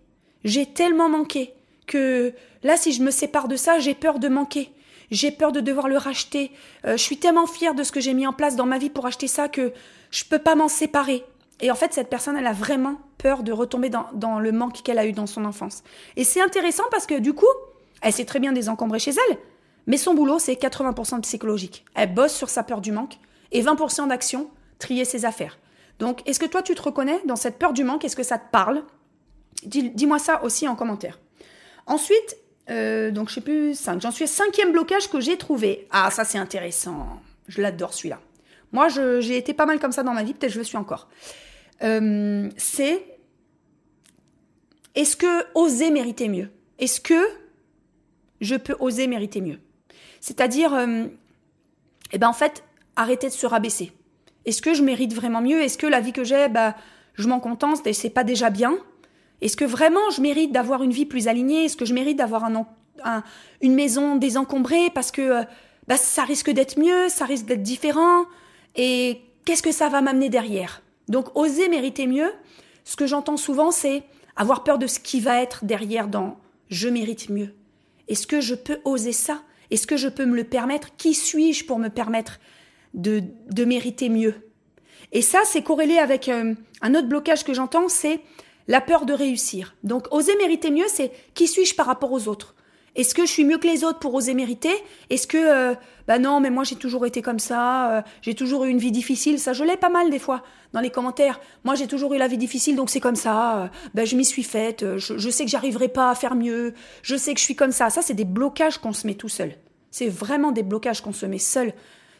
j'ai 0.45 0.66
tellement 0.66 1.09
manqué, 1.09 1.52
que 1.87 2.33
là 2.62 2.76
si 2.76 2.93
je 2.93 3.02
me 3.02 3.11
sépare 3.11 3.49
de 3.49 3.57
ça, 3.57 3.78
j'ai 3.78 3.95
peur 3.95 4.19
de 4.19 4.28
manquer 4.28 4.71
j'ai 5.11 5.31
peur 5.31 5.52
de 5.52 5.61
devoir 5.61 5.88
le 5.88 5.97
racheter. 5.97 6.50
Euh, 6.85 6.97
je 6.97 7.02
suis 7.02 7.19
tellement 7.19 7.47
fière 7.47 7.75
de 7.75 7.83
ce 7.83 7.93
que 7.93 8.00
j'ai 8.00 8.14
mis 8.14 8.26
en 8.26 8.33
place 8.33 8.57
dans 8.57 8.66
ma 8.66 8.78
vie 8.78 8.90
pour 8.90 9.07
acheter 9.07 9.28
ça 9.28 9.49
que 9.49 9.73
je 10.11 10.25
peux 10.25 10.38
pas 10.38 10.55
m'en 10.55 10.69
séparer. 10.69 11.25
Et 11.61 11.71
en 11.71 11.75
fait, 11.75 11.95
cette 11.95 12.11
personne, 12.11 12.37
elle 12.37 12.47
a 12.47 12.52
vraiment 12.52 12.99
peur 13.19 13.43
de 13.43 13.52
retomber 13.52 13.88
dans, 13.88 14.38
le 14.38 14.52
manque 14.52 14.83
qu'elle 14.83 14.99
a 14.99 15.07
eu 15.07 15.12
dans 15.12 15.26
son 15.26 15.45
enfance. 15.45 15.83
Et 16.16 16.25
c'est 16.25 16.43
intéressant 16.43 16.85
parce 16.90 17.07
que 17.07 17.19
du 17.19 17.33
coup, 17.33 17.47
elle 18.02 18.12
sait 18.12 18.26
très 18.26 18.40
bien 18.40 18.52
désencombrer 18.52 18.99
chez 18.99 19.12
elle, 19.12 19.38
mais 19.87 19.97
son 19.97 20.14
boulot, 20.14 20.38
c'est 20.38 20.52
80% 20.52 21.23
psychologique. 21.23 21.85
Elle 21.95 22.12
bosse 22.12 22.35
sur 22.35 22.50
sa 22.50 22.62
peur 22.62 22.83
du 22.83 22.93
manque 22.93 23.19
et 23.52 23.62
20% 23.62 24.09
d'action, 24.09 24.50
trier 24.78 25.07
ses 25.07 25.25
affaires. 25.25 25.59
Donc, 25.99 26.26
est-ce 26.29 26.38
que 26.38 26.47
toi, 26.47 26.62
tu 26.62 26.75
te 26.75 26.83
reconnais 26.83 27.21
dans 27.25 27.37
cette 27.37 27.59
peur 27.59 27.73
du 27.73 27.85
manque? 27.85 28.05
Est-ce 28.05 28.17
que 28.17 28.23
ça 28.23 28.38
te 28.38 28.50
parle? 28.50 28.83
Dis-moi 29.65 30.19
ça 30.19 30.43
aussi 30.45 30.69
en 30.69 30.76
commentaire. 30.76 31.19
Ensuite, 31.87 32.37
euh, 32.69 33.11
donc 33.11 33.29
je 33.29 33.35
sais 33.35 33.41
plus, 33.41 33.75
5. 33.75 34.00
J'en 34.00 34.11
suis 34.11 34.26
cinquième 34.26 34.73
blocage 34.73 35.09
que 35.09 35.21
j'ai 35.21 35.37
trouvé. 35.38 35.87
Ah, 35.91 36.11
ça 36.11 36.25
c'est 36.25 36.38
intéressant. 36.38 37.21
Je 37.49 37.62
l'adore 37.62 37.95
celui-là. 37.95 38.21
Moi, 38.73 38.88
j'ai 38.88 39.37
été 39.37 39.55
pas 39.55 39.67
mal 39.67 39.79
comme 39.79 39.93
ça 39.93 40.03
dans 40.03 40.12
ma 40.12 40.25
vie, 40.25 40.35
peut-être 40.35 40.53
je 40.53 40.59
le 40.59 40.65
suis 40.65 40.76
encore. 40.76 41.09
Euh, 41.83 42.50
c'est 42.57 43.19
est-ce 44.95 45.17
que 45.17 45.45
oser 45.55 45.91
mériter 45.91 46.29
mieux? 46.29 46.50
Est-ce 46.79 47.00
que 47.00 47.23
je 48.41 48.57
peux 48.57 48.76
oser 48.81 49.07
mériter 49.07 49.41
mieux? 49.41 49.61
C'est-à-dire, 50.21 50.75
euh, 50.75 51.05
eh 52.12 52.19
ben 52.19 52.29
en 52.29 52.33
fait, 52.33 52.65
arrêter 52.97 53.29
de 53.29 53.33
se 53.33 53.47
rabaisser. 53.47 53.93
Est-ce 54.47 54.62
que 54.62 54.75
je 54.75 54.83
mérite 54.83 55.12
vraiment 55.12 55.43
mieux? 55.43 55.61
Est-ce 55.61 55.76
que 55.76 55.87
la 55.87 56.00
vie 56.00 56.12
que 56.12 56.25
j'ai, 56.25 56.49
bah, 56.49 56.76
je 57.15 57.29
m'en 57.29 57.41
contente 57.41 57.87
et 57.87 57.93
c'est 57.93 58.11
pas 58.11 58.25
déjà 58.25 58.49
bien? 58.49 58.79
Est-ce 59.43 59.57
que 59.57 59.65
vraiment 59.65 60.11
je 60.15 60.23
mérite 60.23 60.53
d'avoir 60.53 60.83
une 60.83 60.93
vie 60.93 61.05
plus 61.05 61.29
alignée? 61.29 61.65
Est-ce 61.65 61.76
que 61.76 61.85
je 61.85 61.93
mérite 61.93 62.17
d'avoir 62.17 62.45
un, 62.45 63.23
une 63.61 63.75
maison 63.75 64.17
désencombrée 64.17 64.88
parce 64.95 65.11
que 65.11 65.23
euh, 65.23 65.43
bah, 65.88 65.97
ça 65.97 66.23
risque 66.23 66.50
d'être 66.50 66.79
mieux, 66.79 67.09
ça 67.09 67.25
risque 67.25 67.47
d'être 67.47 67.62
différent? 67.62 68.25
Et 68.76 69.21
qu'est-ce 69.45 69.62
que 69.62 69.73
ça 69.73 69.88
va 69.88 70.00
m'amener 70.00 70.29
derrière? 70.29 70.83
Donc 71.09 71.37
oser 71.37 71.69
mériter 71.69 72.07
mieux, 72.07 72.33
ce 72.85 72.97
que 72.97 73.07
j'entends 73.07 73.37
souvent, 73.37 73.71
c'est 73.71 74.05
avoir 74.37 74.65
peur 74.65 74.79
de 74.79 74.87
ce 74.87 75.00
qui 75.00 75.21
va 75.21 75.43
être 75.43 75.65
derrière 75.65 76.09
dans 76.09 76.38
je 76.69 76.88
mérite 76.88 77.31
mieux. 77.31 77.55
Est-ce 78.09 78.26
que 78.26 78.41
je 78.41 78.55
peux 78.55 78.81
oser 78.85 79.12
ça? 79.12 79.43
Est-ce 79.71 79.87
que 79.87 79.97
je 79.97 80.09
peux 80.09 80.26
me 80.26 80.37
le 80.37 80.45
permettre? 80.45 80.97
Qui 80.97 81.15
suis-je 81.15 81.65
pour 81.65 81.79
me 81.79 81.88
permettre 81.88 82.38
de, 82.97 83.65
mériter 83.65 84.09
mieux 84.09 84.35
Et 85.12 85.23
ça, 85.23 85.41
c'est 85.45 85.62
corrélé 85.62 85.99
avec 85.99 86.29
euh, 86.29 86.55
un 86.83 86.95
autre 86.95 87.09
blocage 87.09 87.45
que 87.45 87.55
j'entends, 87.55 87.88
c'est 87.88 88.21
la 88.69 88.81
peur 88.81 89.07
de 89.07 89.12
réussir. 89.12 89.76
Donc 89.85 90.12
oser 90.12 90.37
mériter 90.37 90.71
mieux, 90.71 90.87
c'est 90.88 91.12
qui 91.35 91.47
suis-je 91.47 91.75
par 91.75 91.87
rapport 91.87 92.12
aux 92.12 92.29
autres? 92.29 92.55
Est-ce 92.97 93.15
que 93.15 93.26
je 93.26 93.31
suis 93.31 93.45
mieux 93.45 93.59
que 93.59 93.67
les 93.67 93.85
autres 93.85 93.99
pour 93.99 94.15
oser 94.15 94.33
mériter? 94.33 94.73
Est-ce 95.11 95.26
que 95.26 95.37
euh, 95.37 95.75
bah 96.09 96.19
non, 96.19 96.41
mais 96.41 96.49
moi 96.49 96.65
j'ai 96.65 96.76
toujours 96.76 97.05
été 97.05 97.21
comme 97.21 97.38
ça, 97.38 97.93
euh, 97.93 98.03
j'ai 98.23 98.35
toujours 98.35 98.65
eu 98.65 98.71
une 98.71 98.79
vie 98.79 98.91
difficile, 98.91 99.38
ça 99.38 99.53
je 99.53 99.65
l'ai 99.65 99.76
pas 99.76 99.91
mal 99.91 100.11
des 100.11 100.19
fois 100.19 100.43
dans 100.73 100.81
les 100.81 100.88
commentaires. 100.88 101.38
Moi 101.65 101.75
j'ai 101.75 101.87
toujours 101.87 102.15
eu 102.15 102.19
la 102.19 102.26
vie 102.26 102.38
difficile, 102.38 102.75
donc 102.75 102.88
c'est 102.88 103.00
comme 103.00 103.17
ça. 103.17 103.65
Euh, 103.65 103.69
bah, 103.95 104.07
je 104.07 104.17
m'y 104.17 104.25
suis 104.25 104.43
faite. 104.43 104.97
Je, 104.97 105.19
je 105.19 105.31
sais 105.31 105.45
que 105.45 105.50
j'arriverai 105.50 105.88
pas 105.88 106.11
à 106.11 106.15
faire 106.15 106.35
mieux. 106.35 106.73
Je 107.03 107.17
sais 107.17 107.35
que 107.35 107.41
je 107.41 107.45
suis 107.45 107.57
comme 107.57 107.73
ça. 107.73 107.91
Ça 107.91 108.00
c'est 108.00 108.15
des 108.15 108.25
blocages 108.25 108.79
qu'on 108.79 108.95
se 108.95 109.07
met 109.07 109.15
tout 109.15 109.29
seul. 109.29 109.53
C'est 109.91 110.09
vraiment 110.09 110.53
des 110.53 110.62
blocages 110.62 111.03
qu'on 111.03 111.12
se 111.12 111.26
met 111.26 111.38
seul 111.38 111.75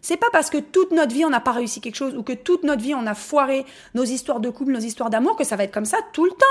c'est 0.07 0.17
pas 0.17 0.31
parce 0.31 0.51
que 0.51 0.59
toute 0.59 0.93
notre 0.93 1.13
vie 1.13 1.25
on 1.25 1.31
n'a 1.31 1.41
pas 1.41 1.51
réussi 1.51 1.81
quelque 1.81 1.97
chose 1.97 2.15
ou 2.15 2.23
que 2.23 2.33
toute 2.33 2.63
notre 2.63 2.81
vie 2.81 2.95
on 2.95 3.09
a 3.09 3.15
foiré 3.17 3.67
nos 3.97 4.05
histoires 4.05 4.39
de 4.39 4.51
couple, 4.51 4.71
nos 4.71 4.79
histoires 4.79 5.11
d'amour 5.11 5.35
que 5.35 5.43
ça 5.43 5.57
va 5.57 5.65
être 5.65 5.75
comme 5.75 5.85
ça 5.85 5.99
tout 6.13 6.25
le 6.25 6.31
temps. 6.31 6.47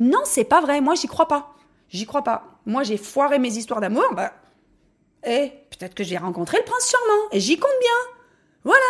Non, 0.00 0.18
c'est 0.24 0.42
pas 0.42 0.60
vrai. 0.60 0.80
Moi, 0.80 0.96
j'y 0.96 1.06
crois 1.06 1.28
pas. 1.28 1.54
J'y 1.90 2.06
crois 2.06 2.24
pas. 2.24 2.58
Moi, 2.66 2.82
j'ai 2.82 2.96
foiré 2.96 3.38
mes 3.38 3.56
histoires 3.56 3.80
d'amour. 3.80 4.04
Bah, 4.16 4.32
eh, 5.24 5.52
peut-être 5.70 5.94
que 5.94 6.02
j'ai 6.02 6.16
rencontré 6.16 6.58
le 6.58 6.64
prince 6.64 6.90
charmant 6.90 7.28
et 7.30 7.38
j'y 7.38 7.56
compte 7.56 7.70
bien. 7.80 8.14
Voilà. 8.64 8.80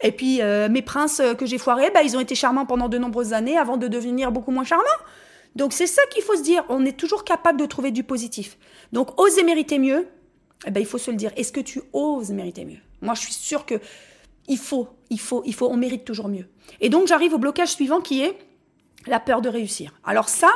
Et 0.00 0.12
puis 0.12 0.40
euh, 0.40 0.70
mes 0.70 0.80
princes 0.80 1.20
euh, 1.20 1.34
que 1.34 1.44
j'ai 1.44 1.58
foirés, 1.58 1.90
bah, 1.90 2.02
ils 2.02 2.16
ont 2.16 2.20
été 2.20 2.34
charmants 2.34 2.64
pendant 2.64 2.88
de 2.88 2.96
nombreuses 2.96 3.34
années 3.34 3.58
avant 3.58 3.76
de 3.76 3.88
devenir 3.88 4.32
beaucoup 4.32 4.52
moins 4.52 4.64
charmants. 4.64 4.84
Donc 5.54 5.74
c'est 5.74 5.86
ça 5.86 6.00
qu'il 6.06 6.22
faut 6.22 6.36
se 6.36 6.42
dire. 6.42 6.64
On 6.70 6.86
est 6.86 6.96
toujours 6.98 7.24
capable 7.24 7.60
de 7.60 7.66
trouver 7.66 7.90
du 7.90 8.04
positif. 8.04 8.56
Donc 8.92 9.20
oser 9.20 9.42
mériter 9.42 9.78
mieux, 9.78 10.08
eh 10.66 10.70
ben, 10.70 10.80
il 10.80 10.86
faut 10.86 10.98
se 10.98 11.10
le 11.10 11.16
dire. 11.16 11.32
Est-ce 11.36 11.52
que 11.52 11.60
tu 11.60 11.82
oses 11.92 12.30
mériter 12.30 12.64
mieux? 12.64 12.80
Moi, 13.02 13.14
je 13.14 13.20
suis 13.20 13.32
sûre 13.32 13.66
que 13.66 13.80
il 14.48 14.58
faut, 14.58 14.88
il 15.10 15.20
faut, 15.20 15.42
il 15.46 15.54
faut, 15.54 15.68
on 15.70 15.76
mérite 15.76 16.04
toujours 16.04 16.28
mieux. 16.28 16.46
Et 16.80 16.88
donc 16.88 17.06
j'arrive 17.06 17.34
au 17.34 17.38
blocage 17.38 17.72
suivant 17.72 18.00
qui 18.00 18.22
est 18.22 18.38
la 19.06 19.20
peur 19.20 19.40
de 19.40 19.48
réussir. 19.48 19.94
Alors 20.04 20.28
ça, 20.28 20.50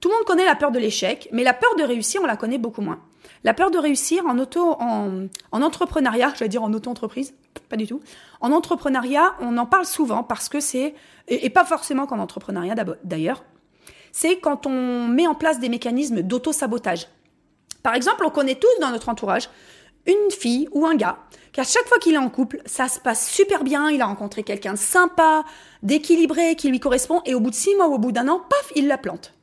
tout 0.00 0.08
le 0.08 0.14
monde 0.14 0.24
connaît 0.24 0.44
la 0.44 0.54
peur 0.54 0.70
de 0.70 0.78
l'échec, 0.78 1.28
mais 1.32 1.42
la 1.42 1.54
peur 1.54 1.74
de 1.76 1.82
réussir, 1.82 2.20
on 2.22 2.26
la 2.26 2.36
connaît 2.36 2.58
beaucoup 2.58 2.82
moins. 2.82 3.00
La 3.42 3.54
peur 3.54 3.70
de 3.70 3.78
réussir 3.78 4.24
en 4.26 4.38
auto, 4.38 4.76
en, 4.80 5.26
en 5.52 5.62
entrepreneuriat, 5.62 6.32
dire 6.48 6.62
en 6.62 6.72
auto-entreprise, 6.72 7.34
pas 7.68 7.76
du 7.76 7.86
tout. 7.86 8.00
En 8.40 8.52
entrepreneuriat, 8.52 9.34
on 9.40 9.56
en 9.58 9.66
parle 9.66 9.86
souvent 9.86 10.22
parce 10.22 10.48
que 10.48 10.60
c'est, 10.60 10.94
et, 11.28 11.50
pas 11.50 11.64
forcément 11.64 12.06
qu'en 12.06 12.18
entrepreneuriat 12.18 12.74
d'ailleurs, 13.02 13.44
c'est 14.12 14.38
quand 14.38 14.66
on 14.66 15.08
met 15.08 15.26
en 15.26 15.34
place 15.34 15.58
des 15.58 15.68
mécanismes 15.68 16.22
d'auto-sabotage. 16.22 17.08
Par 17.84 17.94
exemple, 17.94 18.24
on 18.24 18.30
connaît 18.30 18.54
tous 18.56 18.80
dans 18.80 18.90
notre 18.90 19.10
entourage 19.10 19.50
une 20.06 20.30
fille 20.30 20.68
ou 20.72 20.86
un 20.86 20.96
gars 20.96 21.18
qu'à 21.52 21.64
chaque 21.64 21.86
fois 21.86 21.98
qu'il 21.98 22.14
est 22.14 22.18
en 22.18 22.30
couple, 22.30 22.60
ça 22.66 22.88
se 22.88 22.98
passe 22.98 23.30
super 23.30 23.62
bien, 23.62 23.90
il 23.90 24.00
a 24.00 24.06
rencontré 24.06 24.42
quelqu'un 24.42 24.72
de 24.72 24.78
sympa, 24.78 25.44
d'équilibré, 25.82 26.56
qui 26.56 26.68
lui 26.68 26.80
correspond, 26.80 27.22
et 27.26 27.34
au 27.34 27.40
bout 27.40 27.50
de 27.50 27.54
six 27.54 27.76
mois 27.76 27.86
ou 27.86 27.94
au 27.94 27.98
bout 27.98 28.10
d'un 28.10 28.26
an, 28.26 28.40
paf, 28.40 28.72
il 28.74 28.88
la 28.88 28.98
plante. 28.98 29.34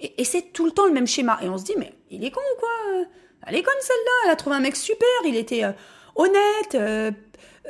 Et, 0.00 0.24
c'est 0.24 0.52
tout 0.52 0.64
le 0.64 0.72
temps 0.72 0.86
le 0.86 0.92
même 0.92 1.06
schéma. 1.06 1.38
Et 1.42 1.48
on 1.48 1.56
se 1.56 1.64
dit, 1.64 1.74
mais 1.78 1.94
il 2.10 2.24
est 2.24 2.30
con 2.30 2.40
ou 2.40 2.58
quoi? 2.58 3.06
Elle 3.46 3.54
est 3.54 3.62
comme 3.62 3.74
celle-là, 3.80 4.12
elle 4.24 4.30
a 4.30 4.36
trouvé 4.36 4.56
un 4.56 4.60
mec 4.60 4.74
super, 4.74 5.06
il 5.26 5.36
était 5.36 5.64
euh, 5.64 5.72
honnête, 6.16 6.74
euh, 6.74 7.12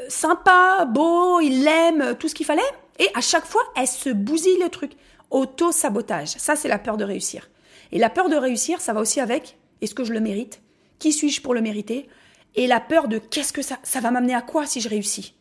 sympa, 0.09 0.87
beau, 0.87 1.41
il 1.41 1.63
l'aime, 1.65 2.17
tout 2.19 2.29
ce 2.29 2.35
qu'il 2.35 2.47
fallait. 2.47 2.63
Et 2.99 3.09
à 3.15 3.21
chaque 3.21 3.45
fois, 3.45 3.63
elle 3.77 3.87
se 3.87 4.11
bousille 4.11 4.59
le 4.63 4.71
truc. 4.71 4.93
Auto-sabotage. 5.31 6.29
Ça, 6.39 6.57
c'est 6.57 6.69
la 6.69 6.79
peur 6.79 6.97
de 6.97 7.05
réussir. 7.05 7.51
Et 7.93 7.99
la 7.99 8.09
peur 8.09 8.29
de 8.29 8.37
réussir, 8.37 8.81
ça 8.81 8.93
va 8.93 9.01
aussi 9.01 9.21
avec 9.21 9.59
est-ce 9.81 9.95
que 9.95 10.05
je 10.05 10.13
le 10.13 10.21
mérite? 10.21 10.61
Qui 10.99 11.13
suis-je 11.13 11.43
pour 11.43 11.55
le 11.55 11.61
mériter? 11.61 12.09
Et 12.55 12.67
la 12.67 12.81
peur 12.81 13.09
de 13.09 13.19
qu'est-ce 13.19 13.53
que 13.53 13.63
ça, 13.63 13.79
ça 13.83 14.01
va 14.01 14.11
m'amener 14.11 14.35
à 14.35 14.43
quoi 14.43 14.67
si 14.67 14.81
je 14.81 14.89
réussis? 14.89 15.35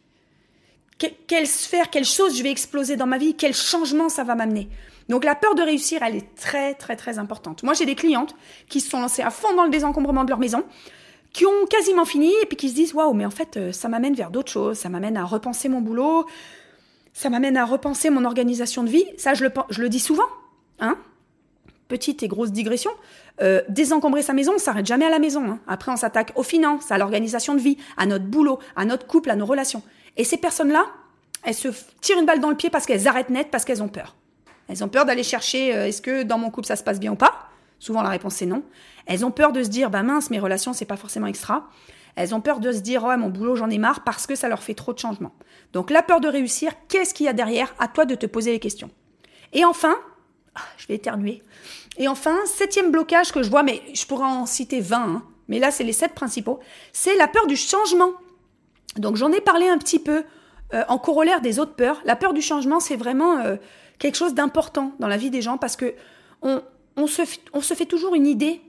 Quelle 1.27 1.47
sphère, 1.47 1.89
quelle 1.89 2.05
chose 2.05 2.37
je 2.37 2.43
vais 2.43 2.51
exploser 2.51 2.95
dans 2.95 3.07
ma 3.07 3.17
vie 3.17 3.35
Quel 3.35 3.53
changement 3.53 4.09
ça 4.09 4.23
va 4.23 4.35
m'amener? 4.35 4.69
Donc 5.09 5.25
la 5.25 5.35
peur 5.35 5.53
de 5.55 5.61
réussir, 5.61 6.01
elle 6.01 6.15
est 6.15 6.35
très 6.35 6.75
très 6.75 6.95
très 6.95 7.19
importante. 7.19 7.63
Moi 7.63 7.73
j'ai 7.73 7.85
des 7.85 7.95
clientes 7.95 8.35
qui 8.69 8.79
se 8.79 8.89
sont 8.89 9.01
lancées 9.01 9.21
à 9.21 9.31
fond 9.31 9.53
dans 9.55 9.65
le 9.65 9.69
désencombrement 9.69 10.23
de 10.23 10.29
leur 10.29 10.39
maison, 10.39 10.63
qui 11.33 11.45
ont 11.45 11.65
quasiment 11.69 12.05
fini 12.05 12.31
et 12.41 12.45
puis 12.45 12.55
qui 12.55 12.69
se 12.69 12.75
disent 12.75 12.93
waouh 12.93 13.13
mais 13.13 13.25
en 13.25 13.31
fait 13.31 13.57
euh, 13.57 13.71
ça 13.71 13.89
m'amène 13.89 14.13
vers 14.13 14.31
d'autres 14.31 14.51
choses, 14.51 14.77
ça 14.77 14.89
m'amène 14.89 15.17
à 15.17 15.25
repenser 15.25 15.67
mon 15.67 15.81
boulot, 15.81 16.25
ça 17.11 17.29
m'amène 17.29 17.57
à 17.57 17.65
repenser 17.65 18.09
mon 18.09 18.23
organisation 18.23 18.83
de 18.83 18.89
vie. 18.89 19.05
Ça 19.17 19.33
je 19.33 19.43
le, 19.43 19.51
je 19.69 19.81
le 19.81 19.89
dis 19.89 19.99
souvent, 19.99 20.27
hein 20.79 20.97
petite 21.93 22.23
et 22.23 22.27
grosse 22.27 22.51
digression, 22.51 22.89
euh, 23.43 23.61
désencombrer 23.69 24.23
sa 24.23 24.33
maison, 24.33 24.53
on 24.55 24.57
s'arrête 24.57 24.87
jamais 24.87 25.05
à 25.05 25.11
la 25.11 25.19
maison. 25.19 25.45
Hein. 25.45 25.59
Après, 25.67 25.91
on 25.91 25.95
s'attaque 25.95 26.31
aux 26.33 26.41
finances, 26.41 26.91
à 26.91 26.97
l'organisation 26.97 27.53
de 27.53 27.59
vie, 27.59 27.77
à 27.97 28.07
notre 28.07 28.25
boulot, 28.25 28.57
à 28.75 28.83
notre 28.83 29.05
couple, 29.05 29.29
à 29.29 29.35
nos 29.35 29.45
relations. 29.45 29.83
Et 30.17 30.23
ces 30.23 30.37
personnes-là, 30.37 30.87
elles 31.43 31.53
se 31.53 31.67
tirent 32.01 32.17
une 32.17 32.25
balle 32.25 32.39
dans 32.39 32.49
le 32.49 32.55
pied 32.55 32.71
parce 32.71 32.87
qu'elles 32.87 33.07
arrêtent 33.07 33.29
net, 33.29 33.49
parce 33.51 33.63
qu'elles 33.63 33.83
ont 33.83 33.89
peur. 33.89 34.15
Elles 34.67 34.83
ont 34.83 34.87
peur 34.87 35.05
d'aller 35.05 35.21
chercher 35.21 35.75
euh, 35.75 35.87
est-ce 35.87 36.01
que 36.01 36.23
dans 36.23 36.39
mon 36.39 36.49
couple 36.49 36.65
ça 36.65 36.75
se 36.75 36.83
passe 36.83 36.99
bien 36.99 37.11
ou 37.11 37.15
pas? 37.15 37.49
Souvent 37.77 38.01
la 38.01 38.09
réponse 38.09 38.33
c'est 38.33 38.47
non. 38.47 38.63
Elles 39.05 39.23
ont 39.23 39.31
peur 39.31 39.51
de 39.51 39.61
se 39.61 39.69
dire 39.69 39.91
bah 39.91 40.01
mince 40.01 40.31
mes 40.31 40.39
relations 40.39 40.73
c'est 40.73 40.85
pas 40.85 40.97
forcément 40.97 41.27
extra. 41.27 41.69
Elles 42.15 42.33
ont 42.33 42.41
peur 42.41 42.59
de 42.59 42.71
se 42.71 42.79
dire 42.79 43.03
ouais 43.03 43.17
mon 43.17 43.29
boulot 43.29 43.55
j'en 43.55 43.69
ai 43.69 43.77
marre 43.77 44.03
parce 44.03 44.25
que 44.25 44.33
ça 44.33 44.47
leur 44.47 44.63
fait 44.63 44.73
trop 44.73 44.93
de 44.93 44.99
changements. 44.99 45.35
Donc 45.73 45.91
la 45.91 46.01
peur 46.01 46.21
de 46.21 46.27
réussir, 46.27 46.71
qu'est-ce 46.87 47.13
qu'il 47.13 47.27
y 47.27 47.29
a 47.29 47.33
derrière? 47.33 47.75
À 47.77 47.87
toi 47.87 48.05
de 48.05 48.15
te 48.15 48.25
poser 48.25 48.51
les 48.51 48.59
questions. 48.59 48.89
Et 49.51 49.63
enfin, 49.65 49.95
ah, 50.55 50.61
je 50.77 50.87
vais 50.87 50.95
éternuer. 50.95 51.41
Et 51.97 52.07
enfin, 52.07 52.37
septième 52.45 52.91
blocage 52.91 53.31
que 53.31 53.43
je 53.43 53.49
vois, 53.49 53.63
mais 53.63 53.81
je 53.93 54.05
pourrais 54.05 54.25
en 54.25 54.45
citer 54.45 54.79
20, 54.79 54.97
hein, 54.97 55.23
mais 55.47 55.59
là 55.59 55.71
c'est 55.71 55.83
les 55.83 55.93
sept 55.93 56.13
principaux, 56.13 56.59
c'est 56.91 57.15
la 57.15 57.27
peur 57.27 57.47
du 57.47 57.55
changement. 57.55 58.11
Donc 58.97 59.15
j'en 59.15 59.31
ai 59.31 59.41
parlé 59.41 59.67
un 59.67 59.77
petit 59.77 59.99
peu 59.99 60.23
euh, 60.73 60.83
en 60.87 60.97
corollaire 60.97 61.41
des 61.41 61.59
autres 61.59 61.75
peurs. 61.75 62.01
La 62.05 62.15
peur 62.15 62.33
du 62.33 62.41
changement, 62.41 62.79
c'est 62.79 62.95
vraiment 62.95 63.37
euh, 63.39 63.57
quelque 63.99 64.15
chose 64.15 64.33
d'important 64.33 64.93
dans 64.99 65.07
la 65.07 65.17
vie 65.17 65.29
des 65.29 65.41
gens 65.41 65.57
parce 65.57 65.75
que 65.75 65.93
on, 66.41 67.07
se, 67.07 67.23
fait 67.73 67.85
toujours 67.85 68.15
une 68.15 68.27
idée. 68.27 68.61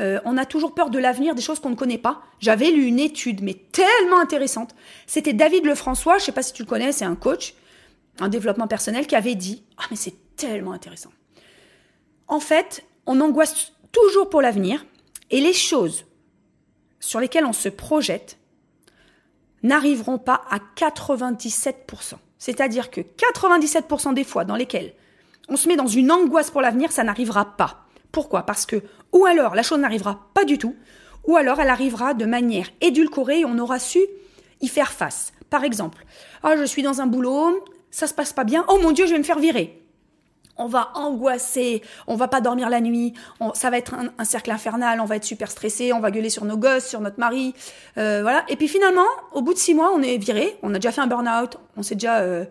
Euh, 0.00 0.18
on 0.24 0.36
a 0.36 0.44
toujours 0.44 0.74
peur 0.74 0.90
de 0.90 0.98
l'avenir, 0.98 1.34
des 1.34 1.42
choses 1.42 1.60
qu'on 1.60 1.70
ne 1.70 1.76
connaît 1.76 1.98
pas. 1.98 2.22
J'avais 2.40 2.70
lu 2.70 2.84
une 2.86 2.98
étude, 2.98 3.42
mais 3.42 3.54
tellement 3.54 4.18
intéressante. 4.18 4.74
C'était 5.06 5.32
David 5.32 5.64
Lefrançois, 5.64 6.14
je 6.18 6.22
ne 6.22 6.26
sais 6.26 6.32
pas 6.32 6.42
si 6.42 6.52
tu 6.52 6.62
le 6.62 6.68
connais, 6.68 6.92
c'est 6.92 7.04
un 7.04 7.14
coach, 7.14 7.54
un 8.18 8.28
développement 8.28 8.66
personnel, 8.66 9.06
qui 9.06 9.14
avait 9.14 9.36
dit 9.36 9.62
Ah, 9.78 9.84
mais 9.90 9.96
c'est 9.96 10.14
tellement 10.36 10.72
intéressant. 10.72 11.10
En 12.28 12.40
fait, 12.40 12.84
on 13.06 13.20
angoisse 13.20 13.72
toujours 13.92 14.30
pour 14.30 14.42
l'avenir 14.42 14.84
et 15.30 15.40
les 15.40 15.52
choses 15.52 16.06
sur 17.00 17.20
lesquelles 17.20 17.44
on 17.44 17.52
se 17.52 17.68
projette 17.68 18.38
n'arriveront 19.62 20.18
pas 20.18 20.42
à 20.50 20.58
97%. 20.76 22.14
C'est-à-dire 22.38 22.90
que 22.90 23.00
97% 23.00 24.14
des 24.14 24.24
fois 24.24 24.44
dans 24.44 24.56
lesquelles 24.56 24.94
on 25.48 25.56
se 25.56 25.68
met 25.68 25.76
dans 25.76 25.86
une 25.86 26.10
angoisse 26.10 26.50
pour 26.50 26.60
l'avenir, 26.60 26.92
ça 26.92 27.04
n'arrivera 27.04 27.56
pas. 27.56 27.86
Pourquoi? 28.12 28.44
Parce 28.44 28.66
que 28.66 28.82
ou 29.12 29.26
alors 29.26 29.54
la 29.54 29.62
chose 29.62 29.78
n'arrivera 29.78 30.28
pas 30.34 30.44
du 30.44 30.58
tout, 30.58 30.74
ou 31.26 31.36
alors 31.36 31.60
elle 31.60 31.70
arrivera 31.70 32.14
de 32.14 32.24
manière 32.24 32.68
édulcorée 32.80 33.40
et 33.40 33.44
on 33.44 33.58
aura 33.58 33.78
su 33.78 34.00
y 34.60 34.68
faire 34.68 34.92
face. 34.92 35.32
Par 35.50 35.64
exemple, 35.64 36.04
ah, 36.42 36.56
je 36.56 36.64
suis 36.64 36.82
dans 36.82 37.00
un 37.00 37.06
boulot, 37.06 37.64
ça 37.90 38.06
se 38.06 38.14
passe 38.14 38.32
pas 38.32 38.44
bien, 38.44 38.64
oh 38.68 38.78
mon 38.82 38.92
Dieu, 38.92 39.06
je 39.06 39.12
vais 39.12 39.18
me 39.18 39.24
faire 39.24 39.38
virer 39.38 39.83
on 40.56 40.66
va 40.66 40.90
angoisser, 40.94 41.82
on 42.06 42.16
va 42.16 42.28
pas 42.28 42.40
dormir 42.40 42.70
la 42.70 42.80
nuit, 42.80 43.14
ça 43.54 43.70
va 43.70 43.78
être 43.78 43.94
un, 43.94 44.24
cercle 44.24 44.50
infernal, 44.50 45.00
on 45.00 45.04
va 45.04 45.16
être 45.16 45.24
super 45.24 45.50
stressé, 45.50 45.92
on 45.92 46.00
va 46.00 46.10
gueuler 46.10 46.30
sur 46.30 46.44
nos 46.44 46.56
gosses, 46.56 46.86
sur 46.86 47.00
notre 47.00 47.18
mari, 47.18 47.54
euh, 47.98 48.22
voilà. 48.22 48.44
Et 48.48 48.56
puis 48.56 48.68
finalement, 48.68 49.06
au 49.32 49.42
bout 49.42 49.54
de 49.54 49.58
six 49.58 49.74
mois, 49.74 49.90
on 49.94 50.02
est 50.02 50.16
viré, 50.16 50.56
on 50.62 50.70
a 50.74 50.78
déjà 50.78 50.92
fait 50.92 51.00
un 51.00 51.06
burn-out, 51.06 51.58
on 51.76 51.82
s'est 51.82 51.96
déjà 51.96 52.18
euh, 52.18 52.44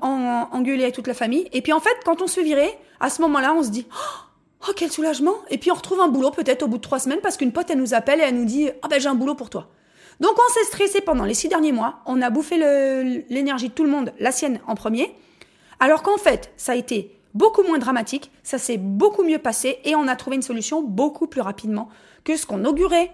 engueulé 0.00 0.82
avec 0.82 0.94
toute 0.94 1.06
la 1.06 1.14
famille. 1.14 1.48
Et 1.52 1.62
puis 1.62 1.72
en 1.72 1.80
fait, 1.80 1.96
quand 2.04 2.22
on 2.22 2.26
se 2.26 2.34
fait 2.34 2.44
virer, 2.44 2.78
à 3.00 3.10
ce 3.10 3.20
moment-là, 3.22 3.54
on 3.54 3.62
se 3.62 3.70
dit 3.70 3.86
oh 4.66 4.72
quel 4.74 4.90
soulagement 4.90 5.34
Et 5.50 5.58
puis 5.58 5.70
on 5.70 5.74
retrouve 5.74 6.00
un 6.00 6.08
boulot 6.08 6.30
peut-être 6.30 6.62
au 6.62 6.68
bout 6.68 6.78
de 6.78 6.82
trois 6.82 6.98
semaines 6.98 7.20
parce 7.22 7.36
qu'une 7.36 7.52
pote 7.52 7.70
elle 7.70 7.78
nous 7.78 7.94
appelle 7.94 8.20
et 8.20 8.24
elle 8.24 8.36
nous 8.36 8.44
dit 8.44 8.70
ah 8.82 8.88
ben 8.88 9.00
j'ai 9.00 9.08
un 9.08 9.14
boulot 9.14 9.34
pour 9.34 9.50
toi. 9.50 9.68
Donc 10.20 10.32
on 10.36 10.52
s'est 10.52 10.64
stressé 10.64 11.00
pendant 11.00 11.24
les 11.24 11.34
six 11.34 11.48
derniers 11.48 11.70
mois, 11.70 12.00
on 12.06 12.20
a 12.22 12.30
bouffé 12.30 12.56
l'énergie 13.28 13.68
de 13.68 13.74
tout 13.74 13.84
le 13.84 13.90
monde, 13.90 14.12
la 14.18 14.32
sienne 14.32 14.60
en 14.66 14.74
premier. 14.74 15.14
Alors 15.80 16.02
qu'en 16.02 16.16
fait, 16.16 16.52
ça 16.56 16.72
a 16.72 16.76
été 16.76 17.18
beaucoup 17.34 17.62
moins 17.62 17.78
dramatique, 17.78 18.30
ça 18.42 18.58
s'est 18.58 18.78
beaucoup 18.78 19.22
mieux 19.22 19.38
passé 19.38 19.78
et 19.84 19.94
on 19.94 20.08
a 20.08 20.16
trouvé 20.16 20.36
une 20.36 20.42
solution 20.42 20.82
beaucoup 20.82 21.26
plus 21.26 21.40
rapidement 21.40 21.88
que 22.24 22.36
ce 22.36 22.46
qu'on 22.46 22.64
augurait. 22.64 23.12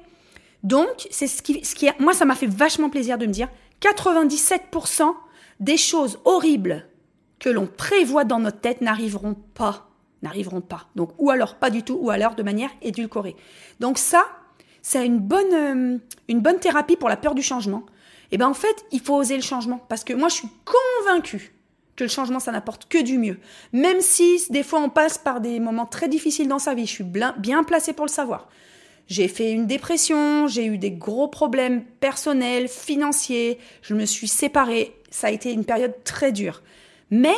Donc, 0.62 1.06
c'est 1.10 1.26
ce 1.26 1.42
qui, 1.42 1.64
ce 1.64 1.74
qui, 1.74 1.88
moi, 1.98 2.14
ça 2.14 2.24
m'a 2.24 2.34
fait 2.34 2.46
vachement 2.46 2.88
plaisir 2.88 3.18
de 3.18 3.26
me 3.26 3.32
dire 3.32 3.48
97% 3.82 5.14
des 5.60 5.76
choses 5.76 6.18
horribles 6.24 6.86
que 7.38 7.50
l'on 7.50 7.66
prévoit 7.66 8.24
dans 8.24 8.38
notre 8.38 8.60
tête 8.60 8.80
n'arriveront 8.80 9.34
pas, 9.34 9.90
n'arriveront 10.22 10.62
pas. 10.62 10.86
Donc, 10.96 11.10
ou 11.18 11.30
alors 11.30 11.56
pas 11.56 11.68
du 11.68 11.82
tout, 11.82 11.98
ou 12.00 12.10
alors 12.10 12.34
de 12.34 12.42
manière 12.42 12.70
édulcorée. 12.80 13.36
Donc 13.80 13.98
ça, 13.98 14.24
c'est 14.80 15.04
une 15.04 15.18
bonne, 15.18 15.52
euh, 15.52 15.98
une 16.28 16.40
bonne 16.40 16.58
thérapie 16.58 16.96
pour 16.96 17.10
la 17.10 17.18
peur 17.18 17.34
du 17.34 17.42
changement. 17.42 17.84
Et 18.30 18.36
eh 18.36 18.38
ben 18.38 18.48
en 18.48 18.54
fait, 18.54 18.86
il 18.90 19.00
faut 19.00 19.14
oser 19.14 19.36
le 19.36 19.42
changement 19.42 19.84
parce 19.88 20.02
que 20.02 20.14
moi, 20.14 20.28
je 20.28 20.34
suis 20.34 20.48
convaincue 20.64 21.54
que 21.96 22.04
le 22.04 22.10
changement, 22.10 22.40
ça 22.40 22.52
n'apporte 22.52 22.86
que 22.88 23.02
du 23.02 23.18
mieux. 23.18 23.38
Même 23.72 24.00
si 24.00 24.40
des 24.50 24.62
fois 24.62 24.80
on 24.80 24.88
passe 24.88 25.18
par 25.18 25.40
des 25.40 25.60
moments 25.60 25.86
très 25.86 26.08
difficiles 26.08 26.48
dans 26.48 26.58
sa 26.58 26.74
vie, 26.74 26.86
je 26.86 26.92
suis 26.92 27.04
bien 27.04 27.64
placée 27.64 27.92
pour 27.92 28.06
le 28.06 28.10
savoir. 28.10 28.48
J'ai 29.06 29.28
fait 29.28 29.52
une 29.52 29.66
dépression, 29.66 30.46
j'ai 30.46 30.64
eu 30.64 30.78
des 30.78 30.90
gros 30.90 31.28
problèmes 31.28 31.84
personnels, 31.84 32.68
financiers, 32.68 33.58
je 33.82 33.94
me 33.94 34.06
suis 34.06 34.28
séparée, 34.28 34.96
ça 35.10 35.26
a 35.26 35.30
été 35.30 35.52
une 35.52 35.64
période 35.64 35.94
très 36.04 36.32
dure. 36.32 36.62
Mais 37.10 37.34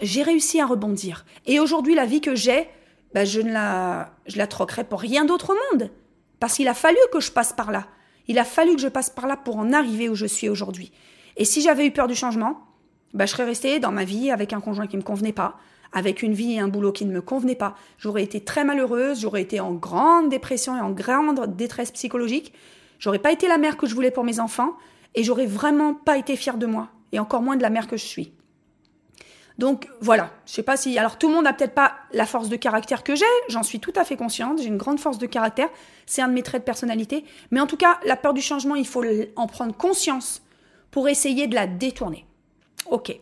j'ai 0.00 0.22
réussi 0.22 0.60
à 0.60 0.66
rebondir. 0.66 1.26
Et 1.46 1.58
aujourd'hui, 1.58 1.94
la 1.94 2.06
vie 2.06 2.20
que 2.20 2.36
j'ai, 2.36 2.68
bah, 3.12 3.24
je 3.24 3.40
ne 3.40 3.52
la, 3.52 4.14
je 4.26 4.38
la 4.38 4.46
troquerai 4.46 4.84
pour 4.84 5.00
rien 5.00 5.24
d'autre 5.24 5.52
au 5.52 5.76
monde. 5.76 5.90
Parce 6.38 6.54
qu'il 6.54 6.68
a 6.68 6.74
fallu 6.74 6.98
que 7.12 7.20
je 7.20 7.32
passe 7.32 7.52
par 7.52 7.72
là. 7.72 7.88
Il 8.28 8.38
a 8.38 8.44
fallu 8.44 8.76
que 8.76 8.80
je 8.80 8.88
passe 8.88 9.10
par 9.10 9.26
là 9.26 9.36
pour 9.36 9.56
en 9.56 9.72
arriver 9.72 10.08
où 10.08 10.14
je 10.14 10.26
suis 10.26 10.48
aujourd'hui. 10.48 10.92
Et 11.36 11.44
si 11.44 11.60
j'avais 11.60 11.86
eu 11.86 11.90
peur 11.90 12.06
du 12.06 12.14
changement, 12.14 12.60
bah, 13.14 13.26
je 13.26 13.32
serais 13.32 13.44
restée 13.44 13.80
dans 13.80 13.92
ma 13.92 14.04
vie 14.04 14.30
avec 14.30 14.52
un 14.52 14.60
conjoint 14.60 14.86
qui 14.86 14.96
ne 14.96 15.02
me 15.02 15.06
convenait 15.06 15.32
pas, 15.32 15.58
avec 15.92 16.22
une 16.22 16.32
vie 16.32 16.54
et 16.54 16.60
un 16.60 16.68
boulot 16.68 16.92
qui 16.92 17.04
ne 17.04 17.12
me 17.12 17.20
convenaient 17.20 17.54
pas. 17.54 17.74
J'aurais 17.98 18.22
été 18.22 18.40
très 18.40 18.64
malheureuse, 18.64 19.20
j'aurais 19.20 19.42
été 19.42 19.60
en 19.60 19.72
grande 19.72 20.28
dépression 20.28 20.76
et 20.76 20.80
en 20.80 20.90
grande 20.90 21.56
détresse 21.56 21.90
psychologique. 21.90 22.52
J'aurais 22.98 23.18
pas 23.18 23.32
été 23.32 23.48
la 23.48 23.58
mère 23.58 23.76
que 23.76 23.86
je 23.86 23.94
voulais 23.94 24.10
pour 24.10 24.24
mes 24.24 24.40
enfants 24.40 24.74
et 25.14 25.24
j'aurais 25.24 25.46
vraiment 25.46 25.94
pas 25.94 26.18
été 26.18 26.36
fière 26.36 26.58
de 26.58 26.66
moi 26.66 26.88
et 27.12 27.18
encore 27.18 27.42
moins 27.42 27.56
de 27.56 27.62
la 27.62 27.70
mère 27.70 27.88
que 27.88 27.96
je 27.96 28.04
suis. 28.04 28.32
Donc 29.58 29.88
voilà, 30.00 30.30
je 30.46 30.52
sais 30.52 30.62
pas 30.62 30.78
si 30.78 30.98
alors 30.98 31.18
tout 31.18 31.28
le 31.28 31.34
monde 31.34 31.44
n'a 31.44 31.52
peut-être 31.52 31.74
pas 31.74 31.96
la 32.12 32.24
force 32.24 32.48
de 32.48 32.56
caractère 32.56 33.02
que 33.02 33.14
j'ai, 33.14 33.24
j'en 33.50 33.62
suis 33.62 33.78
tout 33.78 33.92
à 33.94 34.04
fait 34.04 34.16
consciente, 34.16 34.58
j'ai 34.62 34.68
une 34.68 34.78
grande 34.78 34.98
force 34.98 35.18
de 35.18 35.26
caractère, 35.26 35.68
c'est 36.06 36.22
un 36.22 36.28
de 36.28 36.32
mes 36.32 36.42
traits 36.42 36.62
de 36.62 36.64
personnalité, 36.64 37.26
mais 37.50 37.60
en 37.60 37.66
tout 37.66 37.76
cas, 37.76 37.98
la 38.06 38.16
peur 38.16 38.32
du 38.32 38.40
changement, 38.40 38.74
il 38.74 38.86
faut 38.86 39.04
en 39.36 39.46
prendre 39.46 39.76
conscience 39.76 40.40
pour 40.90 41.10
essayer 41.10 41.46
de 41.46 41.54
la 41.54 41.66
détourner. 41.66 42.24
Ok. 42.90 43.18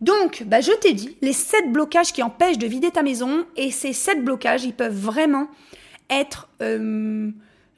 Donc, 0.00 0.44
bah, 0.46 0.60
je 0.60 0.72
t'ai 0.72 0.92
dit, 0.92 1.16
les 1.22 1.32
sept 1.32 1.72
blocages 1.72 2.12
qui 2.12 2.22
empêchent 2.22 2.58
de 2.58 2.66
vider 2.66 2.90
ta 2.90 3.02
maison, 3.02 3.44
et 3.56 3.70
ces 3.70 3.92
sept 3.92 4.24
blocages, 4.24 4.64
ils 4.64 4.74
peuvent 4.74 4.96
vraiment 4.96 5.48
être, 6.08 6.48
euh, 6.62 7.30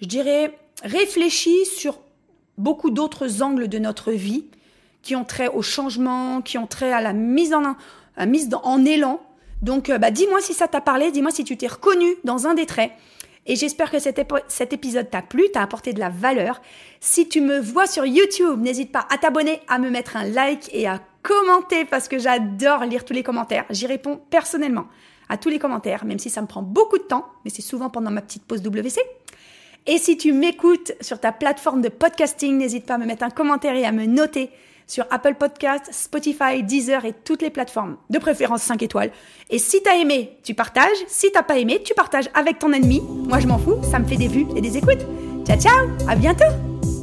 je 0.03 0.07
dirais, 0.07 0.55
réfléchis 0.83 1.65
sur 1.65 1.99
beaucoup 2.59 2.91
d'autres 2.91 3.43
angles 3.43 3.69
de 3.69 3.79
notre 3.79 4.13
vie 4.13 4.45
qui 5.03 5.17
ont 5.17 5.25
trait 5.25 5.49
au 5.49 5.63
changement, 5.63 6.43
qui 6.43 6.59
ont 6.59 6.67
trait 6.67 6.93
à 6.93 7.01
la 7.01 7.15
mise 7.15 7.55
en, 7.55 7.75
mise 8.27 8.51
en 8.63 8.85
élan. 8.85 9.21
Donc, 9.63 9.89
euh, 9.89 9.97
bah, 9.97 10.11
dis-moi 10.11 10.41
si 10.43 10.53
ça 10.53 10.69
t'a 10.69 10.83
parlé, 10.83 11.11
dis-moi 11.11 11.31
si 11.31 11.45
tu 11.45 11.57
t'es 11.57 11.69
reconnu 11.69 12.07
dans 12.25 12.47
un 12.47 12.55
des 12.55 12.67
traits. 12.67 12.93
Et 13.47 13.57
j'espère 13.57 13.91
que 13.91 13.99
cet, 13.99 14.21
cet 14.49 14.75
épisode 14.75 15.09
t'a 15.11 15.23
plu, 15.23 15.51
t'a 15.51 15.63
apporté 15.63 15.95
de 15.95 16.01
la 16.01 16.11
valeur. 16.11 16.61
Si 17.01 17.29
tu 17.29 17.41
me 17.41 17.59
vois 17.59 17.87
sur 17.87 18.05
YouTube, 18.05 18.61
n'hésite 18.61 18.93
pas 18.93 19.07
à 19.09 19.17
t'abonner, 19.17 19.61
à 19.69 19.79
me 19.79 19.89
mettre 19.89 20.17
un 20.17 20.25
like 20.25 20.69
et 20.75 20.87
à 20.87 21.01
commenter 21.23 21.85
parce 21.85 22.09
que 22.09 22.19
j'adore 22.19 22.85
lire 22.85 23.05
tous 23.05 23.13
les 23.13 23.23
commentaires. 23.23 23.65
J'y 23.71 23.87
réponds 23.87 24.21
personnellement 24.31 24.87
à 25.29 25.37
tous 25.37 25.49
les 25.49 25.59
commentaires, 25.59 26.05
même 26.05 26.19
si 26.19 26.31
ça 26.31 26.43
me 26.43 26.47
prend 26.47 26.63
beaucoup 26.63 26.99
de 26.99 27.05
temps, 27.05 27.27
mais 27.45 27.51
c'est 27.51 27.63
souvent 27.63 27.89
pendant 27.91 28.11
ma 28.11 28.21
petite 28.21 28.45
pause 28.45 28.63
WC. 28.63 29.01
Et 29.87 29.99
si 29.99 30.17
tu 30.17 30.33
m'écoutes 30.33 30.93
sur 31.01 31.21
ta 31.21 31.33
plateforme 31.33 31.83
de 31.83 31.89
podcasting, 31.89 32.59
n'hésite 32.59 32.87
pas 32.87 32.95
à 32.95 32.99
me 32.99 33.07
mettre 33.07 33.23
un 33.23 33.31
commentaire 33.31 33.75
et 33.75 33.85
à 33.85 33.93
me 33.93 34.07
noter 34.07 34.51
sur 34.87 35.07
Apple 35.11 35.35
Podcasts, 35.35 35.89
Spotify, 35.93 36.63
Deezer 36.63 37.05
et 37.05 37.13
toutes 37.13 37.43
les 37.43 37.51
plateformes. 37.51 37.97
De 38.11 38.19
préférence 38.19 38.63
5 38.63 38.83
étoiles. 38.83 39.13
Et 39.49 39.59
si 39.59 39.83
t'as 39.83 39.97
aimé, 39.97 40.37
tu 40.43 40.55
partages. 40.55 40.89
Si 41.07 41.31
t'as 41.33 41.45
pas 41.45 41.59
aimé, 41.59 41.81
tu 41.83 41.95
partages 41.95 42.29
avec 42.35 42.59
ton 42.59 42.73
ennemi. 42.73 43.01
Moi, 43.01 43.39
je 43.39 43.47
m'en 43.47 43.59
fous. 43.59 43.79
Ça 43.89 44.01
me 44.01 44.07
fait 44.07 44.17
des 44.17 44.29
vues 44.29 44.47
et 44.57 44.61
des 44.61 44.77
écoutes. 44.77 45.07
Ciao, 45.47 45.59
ciao. 45.59 45.89
À 46.09 46.17
bientôt. 46.17 47.00